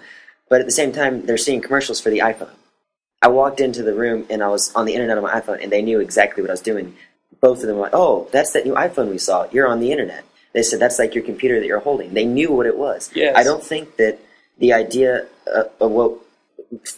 [0.53, 2.53] But at the same time, they're seeing commercials for the iPhone.
[3.23, 5.73] I walked into the room and I was on the internet on my iPhone, and
[5.73, 6.95] they knew exactly what I was doing.
[7.41, 9.49] Both of them were like, "Oh, that's that new iPhone we saw.
[9.51, 12.13] You're on the internet." They said that's like your computer that you're holding.
[12.13, 13.11] They knew what it was.
[13.15, 13.35] Yes.
[13.35, 14.19] I don't think that
[14.59, 16.19] the idea uh, of what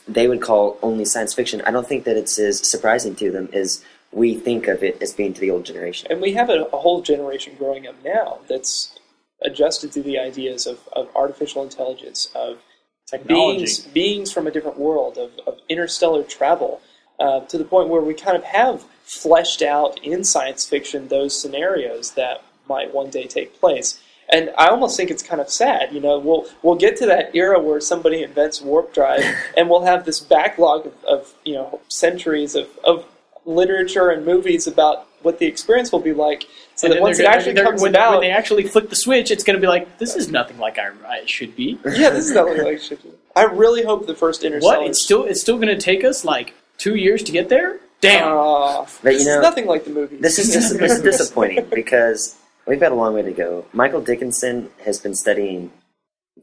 [0.09, 1.63] they would call only science fiction.
[1.65, 5.13] I don't think that it's as surprising to them as we think of it as
[5.13, 6.09] being to the old generation.
[6.11, 8.99] and we have a, a whole generation growing up now that's
[9.43, 12.59] adjusted to the ideas of, of artificial intelligence, of
[13.07, 13.59] Technology.
[13.59, 16.81] beings beings from a different world of, of interstellar travel
[17.21, 21.39] uh, to the point where we kind of have fleshed out in science fiction those
[21.39, 24.01] scenarios that might one day take place.
[24.33, 25.93] And I almost think it's kind of sad.
[25.93, 29.23] You know, we'll we'll get to that era where somebody invents warp drive,
[29.57, 33.05] and we'll have this backlog of, of you know centuries of, of
[33.45, 36.45] literature and movies about what the experience will be like.
[36.77, 38.65] So And that once it they're gonna- actually they're- comes when, about, when they actually
[38.69, 41.55] flick the switch, it's going to be like, this is nothing like I, I should
[41.57, 41.79] be.
[41.85, 43.11] yeah, this is not like it should be.
[43.37, 44.79] I really hope the first Interstellar.
[44.81, 44.87] What?
[44.89, 47.81] It's still it's still going to take us like two years to get there.
[48.01, 48.29] Damn.
[48.37, 50.17] Uh, But you this know- is nothing like the movie.
[50.17, 53.65] This is, this, this is disappointing because we've got a long way to go.
[53.73, 55.73] Michael Dickinson has been studying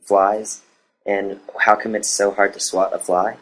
[0.03, 0.61] flies
[1.05, 3.37] and how come it's so hard to swat a fly.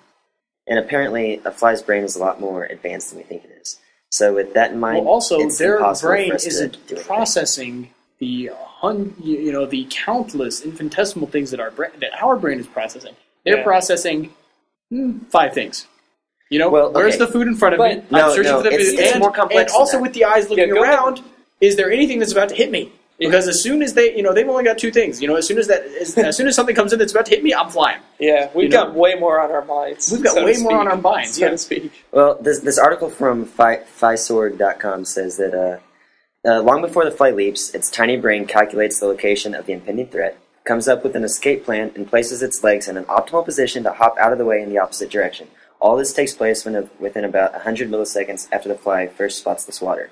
[0.68, 3.80] And apparently, a fly's brain is a lot more advanced than we think it is.
[4.12, 6.96] So, with that in mind, well, also it's their brain for us to isn't do
[6.96, 7.06] anything.
[7.06, 7.90] processing
[8.20, 12.60] the hun- you you know the countless infinitesimal things that our brain that our brain
[12.60, 13.16] is processing.
[13.46, 13.64] They're Yeah.
[13.64, 14.34] processing
[14.90, 15.86] hmm, five things.
[16.50, 18.04] You know, Well, where's the food in front of But- me?
[18.10, 19.98] No, I'm searching no, for the it's- food, it's and, more complex And than also
[19.98, 20.02] that.
[20.02, 20.96] with the eyes looking Yeah, go ahead.
[20.96, 21.22] around,
[21.62, 22.92] is there anything that's about to hit me?
[23.30, 25.22] Because as soon as they, you know, they've only got two things.
[25.22, 27.26] You know, as soon as that, as, as soon as something comes in that's about
[27.26, 28.00] to hit me, I'm flying.
[28.18, 28.86] yeah, we've you know.
[28.86, 30.10] got way more on our minds.
[30.10, 31.52] We've got so way more on our minds, so yeah.
[31.52, 32.06] to speak.
[32.14, 35.80] Well, this this article from Fi- PhysOrg.com says that uh,
[36.50, 40.08] uh, long before the flight leaps, its tiny brain calculates the location of the impending
[40.08, 43.84] threat, comes up with an escape plan, and places its legs in an optimal position
[43.84, 45.50] to hop out of the way in the opposite direction.
[45.82, 49.74] All this takes place when, within about 100 milliseconds after the fly first spots the
[49.74, 50.10] swatter.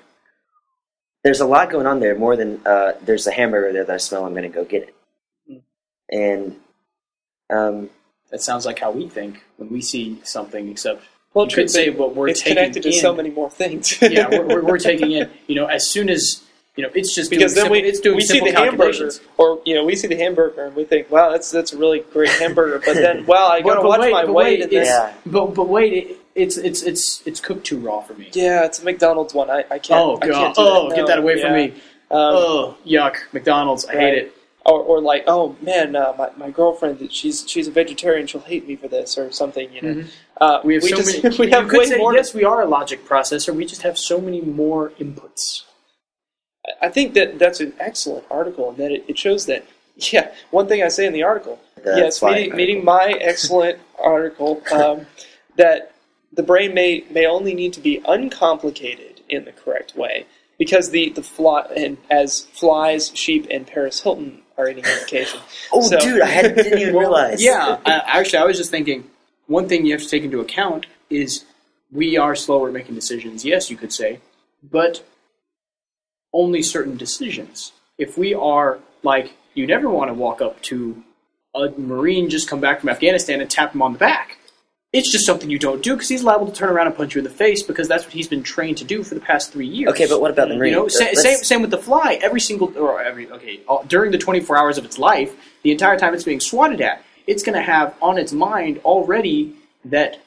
[1.24, 3.96] There's a lot going on there, more than uh, there's a hamburger there that I
[3.98, 4.82] smell, I'm going to go get
[5.48, 5.62] it.
[6.10, 6.56] And
[7.50, 7.90] um,
[8.30, 10.68] That sounds like how we think when we see something.
[10.70, 11.02] Except
[11.34, 12.94] Well, you could say what we're it's taking connected to in.
[12.94, 13.98] so many more things.
[14.02, 15.30] yeah, we're, we're, we're taking in.
[15.48, 16.42] You know, as soon as
[16.76, 19.60] you know, it's just because doing then we it's doing we see the hamburger, or
[19.66, 22.30] you know, we see the hamburger and we think, wow, that's that's a really great
[22.30, 22.80] hamburger.
[22.84, 25.12] But then, wow, I gotta watch wait, my but weight wait, and then, Yeah.
[25.26, 28.30] but but wait, it, it's it's it's it's cooked too raw for me.
[28.32, 29.50] yeah, it's a McDonald's one.
[29.50, 30.00] I, I can't.
[30.00, 30.32] Oh I god!
[30.32, 30.96] can't do Oh, that.
[30.96, 31.64] get that away from me!
[32.10, 33.16] Um, oh, yuck!
[33.32, 34.34] McDonald's, I hate it.
[34.64, 38.26] or, or like, oh man, uh, my, my girlfriend, she's she's a vegetarian.
[38.26, 39.70] She'll hate me for this or something.
[39.72, 40.08] You know, Mhm.
[40.40, 41.36] uh, We have so just, many.
[41.46, 42.14] we have way say more.
[42.14, 43.54] yes, we are a logic processor.
[43.54, 45.62] We just have so many more inputs.
[46.82, 49.64] I think that that's an excellent article, and that it, it shows that.
[50.12, 51.58] Yeah, one thing I say in the article.
[51.82, 55.06] the yes, meeting, meeting my excellent article um,
[55.56, 55.90] that
[56.32, 60.26] the brain may may only need to be uncomplicated in the correct way
[60.58, 65.40] because the the fly and as flies, sheep, and Paris Hilton are an indication.
[65.72, 67.42] Oh, So- dude, I had, didn't even realize.
[67.42, 69.10] Yeah, uh, actually, I was just thinking.
[69.46, 71.44] One thing you have to take into account is
[71.90, 73.44] we are slower making decisions.
[73.46, 74.20] Yes, you could say,
[74.62, 75.02] but
[76.34, 77.72] only certain decisions.
[77.96, 81.02] If we are like, you never want to walk up to
[81.54, 84.37] a Marine just come back from Afghanistan and tap him on the back.
[84.92, 87.18] It's just something you don't do because he's liable to turn around and punch you
[87.18, 89.66] in the face because that's what he's been trained to do for the past three
[89.66, 89.92] years.
[89.92, 90.72] Okay, but what about the Marine?
[90.72, 92.18] You know, sa- same, same with the fly.
[92.22, 95.98] Every single, or every, okay, all, during the 24 hours of its life, the entire
[95.98, 100.22] time it's being swatted at, it's going to have on its mind already that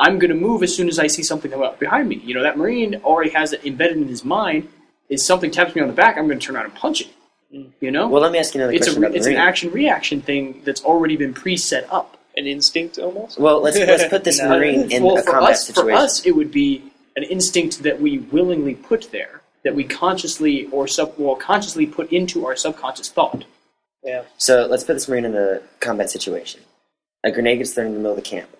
[0.00, 2.16] I'm going to move as soon as I see something come up behind me.
[2.16, 4.68] You know, that Marine already has it embedded in his mind.
[5.08, 7.08] Is something taps me on the back, I'm going to turn around and punch it.
[7.54, 7.70] Mm.
[7.80, 9.70] You know, Well, let me ask you another it's question re- about it's an action
[9.70, 12.15] reaction thing that's already been pre-set up.
[12.36, 13.38] An instinct almost.
[13.38, 14.50] Well, let's let's put this No.
[14.50, 15.90] Marine in well, a for combat us, situation.
[15.90, 16.82] for us, it would be
[17.16, 22.12] an instinct that we willingly put there, that we consciously or sub well consciously put
[22.12, 23.44] into our subconscious thought.
[24.04, 24.22] Yeah.
[24.36, 26.60] So let's put this Marine in a combat situation.
[27.24, 28.50] A grenade gets thrown in the middle of the camp,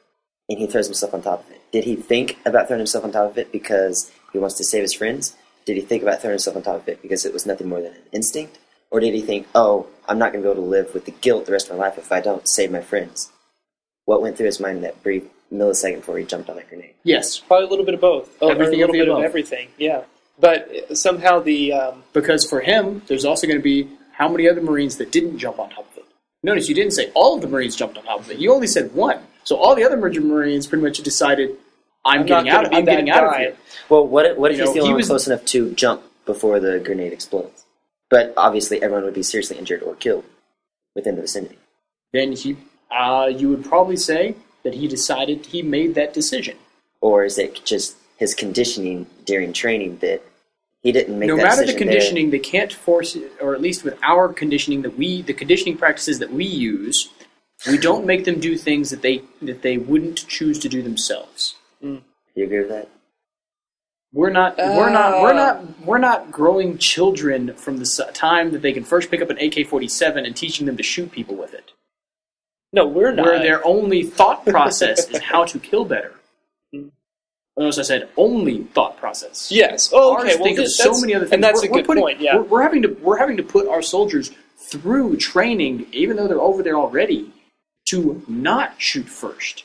[0.48, 1.60] and he throws himself on top of it.
[1.70, 4.82] Did he think about throwing himself on top of it because he wants to save
[4.82, 5.36] his friends?
[5.66, 7.82] Did he think about throwing himself on top of it because it was nothing more
[7.82, 8.58] than an instinct?
[8.90, 11.10] Or did he think, oh, I'm not going to be able to live with the
[11.10, 13.30] guilt the rest of my life if I don't save my friends?
[14.06, 16.94] What went through his mind in that brief millisecond before he jumped on that grenade?
[17.04, 18.36] Yes, Probably a little bit of both.
[18.40, 19.68] Oh, Everything a little bit of everything.
[19.78, 20.04] Yeah.
[20.38, 24.60] But somehow the um, because for him, there's also going to be how many other
[24.62, 26.04] Marines that didn't jump on top of it.
[26.42, 28.38] Notice you didn't say all of the Marines jumped on top of it.
[28.38, 29.20] You only said one.
[29.44, 31.56] So all the other Marines pretty much decided,
[32.04, 32.54] I'm, I'm getting not out.
[32.54, 33.38] gonna Of, be I'm that getting out of guy.
[33.38, 33.56] here.
[33.88, 35.44] Well, what if, what if You he's know, the he only one was- close enough
[35.46, 37.64] to jump before the grenade explodes?
[38.10, 40.24] But obviously, everyone would be seriously injured or killed
[40.94, 41.58] within the vicinity.
[42.12, 42.56] Then he,
[42.90, 46.56] uh, you would probably say that he decided he made that decision.
[47.00, 50.22] Or is it just his conditioning during training that
[50.82, 51.94] he didn't make no that matter the decision there?
[51.94, 55.76] conditioning, they can't force it, or at least with our conditioning that we, the conditioning
[55.76, 57.08] practices that we use,
[57.68, 61.54] we don't make them do things that they that they wouldn't choose to do themselves.
[61.80, 62.02] You
[62.44, 62.88] agree with that?
[64.12, 65.34] We're not, we're not, we're Uh.
[65.34, 69.38] not, we're not growing children from the time that they can first pick up an
[69.38, 71.72] AK forty seven and teaching them to shoot people with it.
[72.76, 73.24] No, we're not.
[73.24, 76.12] where their only thought process is how to kill better.
[77.58, 79.50] Notice I said only thought process.
[79.50, 79.90] yes.
[79.94, 80.28] Oh, okay.
[80.28, 82.20] Ours well, think of so many other things, and that's We're- a good putting- point.
[82.20, 82.36] Yeah.
[82.36, 86.38] we're, we're having to we're having to put our soldiers through training, even though they're
[86.40, 87.32] over there already,
[87.88, 89.64] to not shoot first,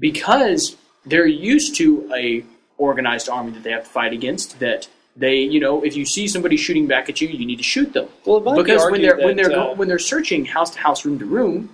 [0.00, 2.44] because they're used to a
[2.76, 4.58] organized army that they have to fight against.
[4.58, 7.62] That they, you know, if you see somebody shooting back at you, you need to
[7.62, 10.00] shoot them Well, it might be because when they're when they're uh, go, when they're
[10.00, 11.70] searching house to house, room to room,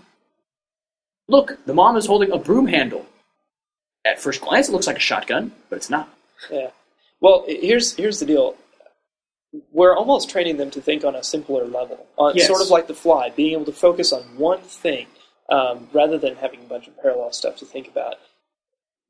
[1.29, 3.07] look, the mom is holding a broom handle.
[4.05, 6.09] At first glance, it looks like a shotgun, but it's not.
[6.51, 6.70] Yeah.
[7.20, 8.57] Well, here's here's the deal.
[9.70, 12.47] We're almost training them to think on a simpler level, on Yes.
[12.49, 15.07] sort of like the fly, being able to focus on one thing
[15.51, 18.16] um, rather than having a bunch of parallel stuff to think about.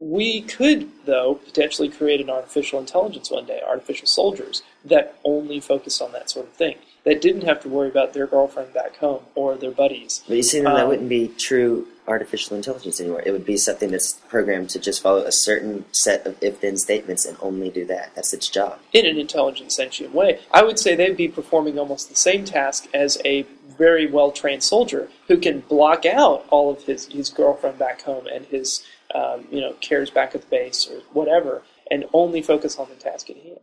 [0.01, 6.01] We could, though, potentially create an artificial intelligence one day, artificial soldiers that only focus
[6.01, 9.23] on that sort of thing, that didn't have to worry about their girlfriend back home
[9.37, 10.25] or their buddies.
[10.27, 13.23] But you see, then that Um, wouldn't be true artificial intelligence anymore.
[13.25, 17.25] It would be something that's programmed to just follow a certain set of if-then statements
[17.25, 18.15] and only do that.
[18.15, 18.79] That's its job.
[18.93, 20.41] in an intelligent, sentient way.
[20.53, 23.43] I would say they'd be performing almost the same task as a
[23.79, 28.27] very well trained soldier who can block out all of his, his girlfriend back home
[28.27, 28.85] and his
[29.15, 32.95] um, you know cares back at the base or whatever, and only focus on the
[32.97, 33.61] task at hand.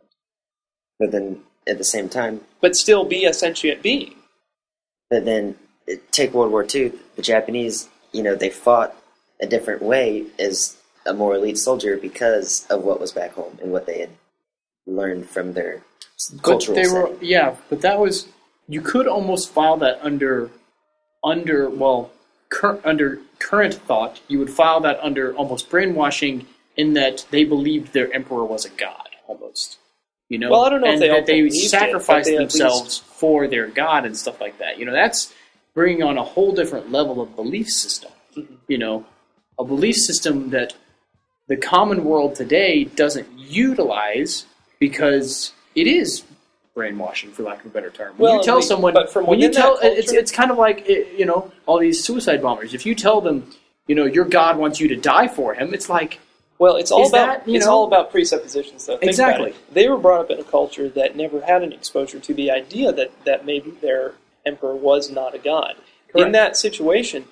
[0.99, 4.15] But then at the same time, But still be a sentient being.
[5.09, 5.55] but then
[6.11, 6.91] take World War II.
[7.15, 8.95] The Japanese, you know, they fought
[9.41, 13.71] a different way as a more elite soldier because of what was back home and
[13.71, 14.09] what they had
[14.85, 15.81] learned from their
[16.41, 18.27] cultural but they were yeah but that was
[18.67, 20.49] you could almost file that under
[21.23, 22.11] under well
[22.49, 26.45] cur- under current thought you would file that under almost brainwashing
[26.75, 29.77] in that they believed their emperor was a god almost
[30.27, 30.51] you know?
[30.51, 32.97] Well, I don't know if they that they believed it, sacrificed they at least- themselves
[32.99, 34.93] for their god and stuff like that you know?
[34.93, 35.33] That's
[35.73, 38.53] bringing on a whole different level of belief system Mm-hmm.
[38.67, 39.05] you know
[39.57, 40.73] a belief system that
[41.47, 44.45] the common world today doesn't utilize
[44.79, 46.23] because it is
[46.75, 48.13] brainwashing, for lack of a better term.
[48.17, 50.51] When Well, you tell we- someone, but from when you tell, that it's it's kind
[50.51, 52.73] of like you know all these suicide bombers.
[52.75, 53.49] If you tell them,
[53.87, 56.19] you know, your God wants you to die for him, it's like
[56.59, 58.97] Well, it's all about that, it's know- all about presuppositions, though.
[58.97, 59.53] Think Exactly.
[59.73, 62.93] They were brought up in a culture that never had an exposure to the idea
[62.93, 64.13] that that maybe their
[64.45, 65.75] emperor was not a god.
[66.15, 67.25] In that situation,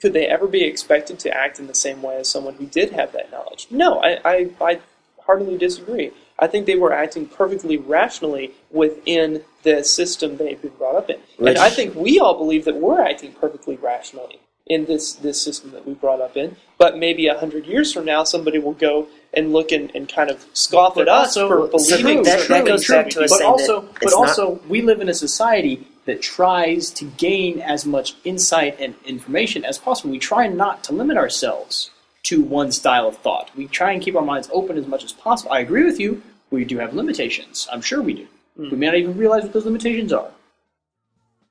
[0.00, 2.92] could they ever be expected to act in the same way as someone who did
[2.92, 3.66] have that knowledge?
[3.70, 4.80] No, I, I, I
[5.26, 6.12] heartily disagree.
[6.38, 11.18] I think they were acting perfectly rationally within the system they've been brought up in.
[11.36, 15.42] Which- and I think we all believe that we're acting perfectly rationally in this, this
[15.42, 16.54] system that we brought up in.
[16.76, 20.30] But maybe a hundred years from now, somebody will go and look and, and kind
[20.30, 23.24] of scoff But at us also- for so believing that- that goes things back to
[23.24, 26.90] us but also, that but it's not- also, we live in a society that tries
[26.90, 30.10] to gain as much insight and information as possible.
[30.10, 31.90] We try not to limit ourselves
[32.22, 33.50] to one style of thought.
[33.54, 35.52] We try and keep our minds open as much as possible.
[35.52, 36.22] I agree with you.
[36.50, 37.68] We do have limitations.
[37.70, 38.26] I'm sure we do.
[38.56, 38.70] Hmm.
[38.70, 40.30] We may not even realize what those limitations are,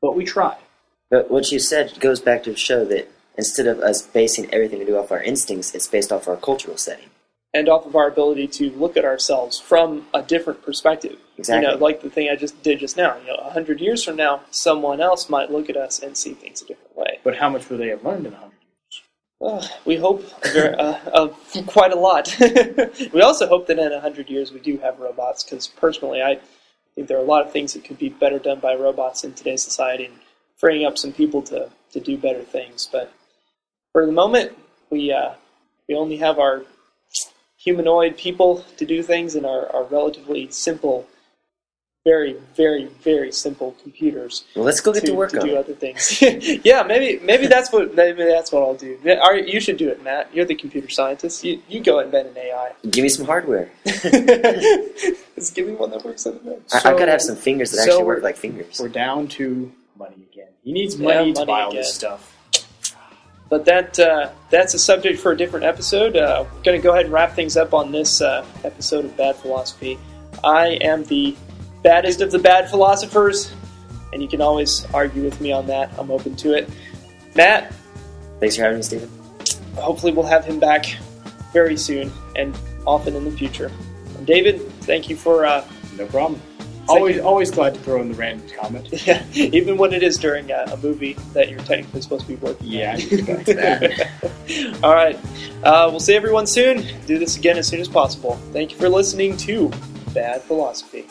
[0.02, 0.58] but we try.
[1.12, 4.86] But what you said goes back to show that instead of us basing everything we
[4.86, 7.12] do off our instincts, it's based off our cultural setting.
[7.58, 11.18] And off of our ability to look at ourselves from a different perspective.
[11.38, 11.66] Exactly.
[11.66, 13.18] You know, like the thing I just did just now.
[13.18, 16.34] You know, a hundred years from now, someone else might look at us and see
[16.34, 17.20] things a different way.
[17.24, 19.02] But how much would they have learned in a hundred years?
[19.42, 21.28] Uh, we hope very, uh, uh,
[21.66, 22.36] quite a lot.
[23.14, 26.40] we also hope that in a hundred years we do have robots, because personally, I
[26.94, 29.34] think there are a lot of things that could be better done by robots in
[29.34, 30.16] today's society, and
[30.58, 32.88] freeing up some people to, to do better things.
[32.92, 33.12] But
[33.94, 34.56] for the moment,
[34.92, 35.34] we uh,
[35.88, 36.64] we only have our
[37.72, 41.06] humanoid people to do things, and our, our relatively simple,
[42.06, 45.58] very very very simple computers Well, let's go get to, work on do it.
[45.58, 46.22] other things.
[46.70, 48.98] yeah, maybe maybe that's what maybe that's what I'll do.
[49.22, 50.34] All right, You should do it, Matt.
[50.34, 51.44] You're the computer scientist.
[51.44, 52.72] You you go invent an AI.
[52.90, 53.70] Give me some hardware.
[55.36, 56.62] Just give me one that works on the web.
[56.74, 58.80] I, I've got to have some fingers that so actually work like fingers.
[58.80, 60.48] We're down to money again.
[60.64, 61.82] He needs Yeah, money to money buy all again.
[61.82, 62.37] this stuff.
[63.50, 66.18] But that uh, that's a subject for a different episode.
[66.18, 69.16] Uh, we're going to go ahead and wrap things up on this uh, episode of
[69.16, 69.98] Bad Philosophy.
[70.44, 71.36] I am the
[71.82, 73.54] baddest of the bad philosophers,
[74.12, 75.92] and you can always argue with me on that.
[75.98, 76.70] I'm open to it.
[77.36, 77.74] Matt,
[78.40, 79.10] Thanks for having me, Stephen.
[79.76, 80.86] hopefully we'll have him back
[81.54, 83.72] very soon and often in the future.
[84.18, 85.66] And David, thank you for uh,
[85.98, 86.40] No problem.
[86.88, 88.90] Always, always glad to throw in the random comment.
[89.08, 92.36] yeah, even when it is during a, a movie that you're technically supposed to be
[92.36, 92.68] working.
[92.68, 93.00] Yeah, on.
[93.00, 94.80] that.
[94.84, 95.18] All right,
[95.64, 96.86] uh, we'll see everyone soon.
[97.06, 98.36] Do this again as soon as possible.
[98.54, 99.72] Thank you for listening to
[100.14, 101.08] Bad Philosophy.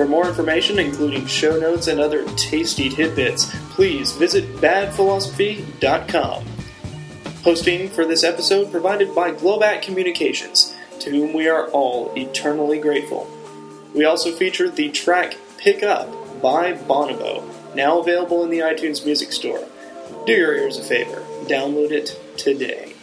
[0.00, 6.46] For more information, including show notes and other tasty tidbits, please visit badphilosophy.com.
[7.44, 13.30] Hosting for this episode provided by Globat Communications, to whom we are all eternally grateful.
[13.94, 16.08] We also featured the track Pick Up
[16.40, 17.44] by Bonobo,
[17.74, 19.68] now available in the iTunes Music Store.
[20.24, 22.94] Do your ears a favor, download it today.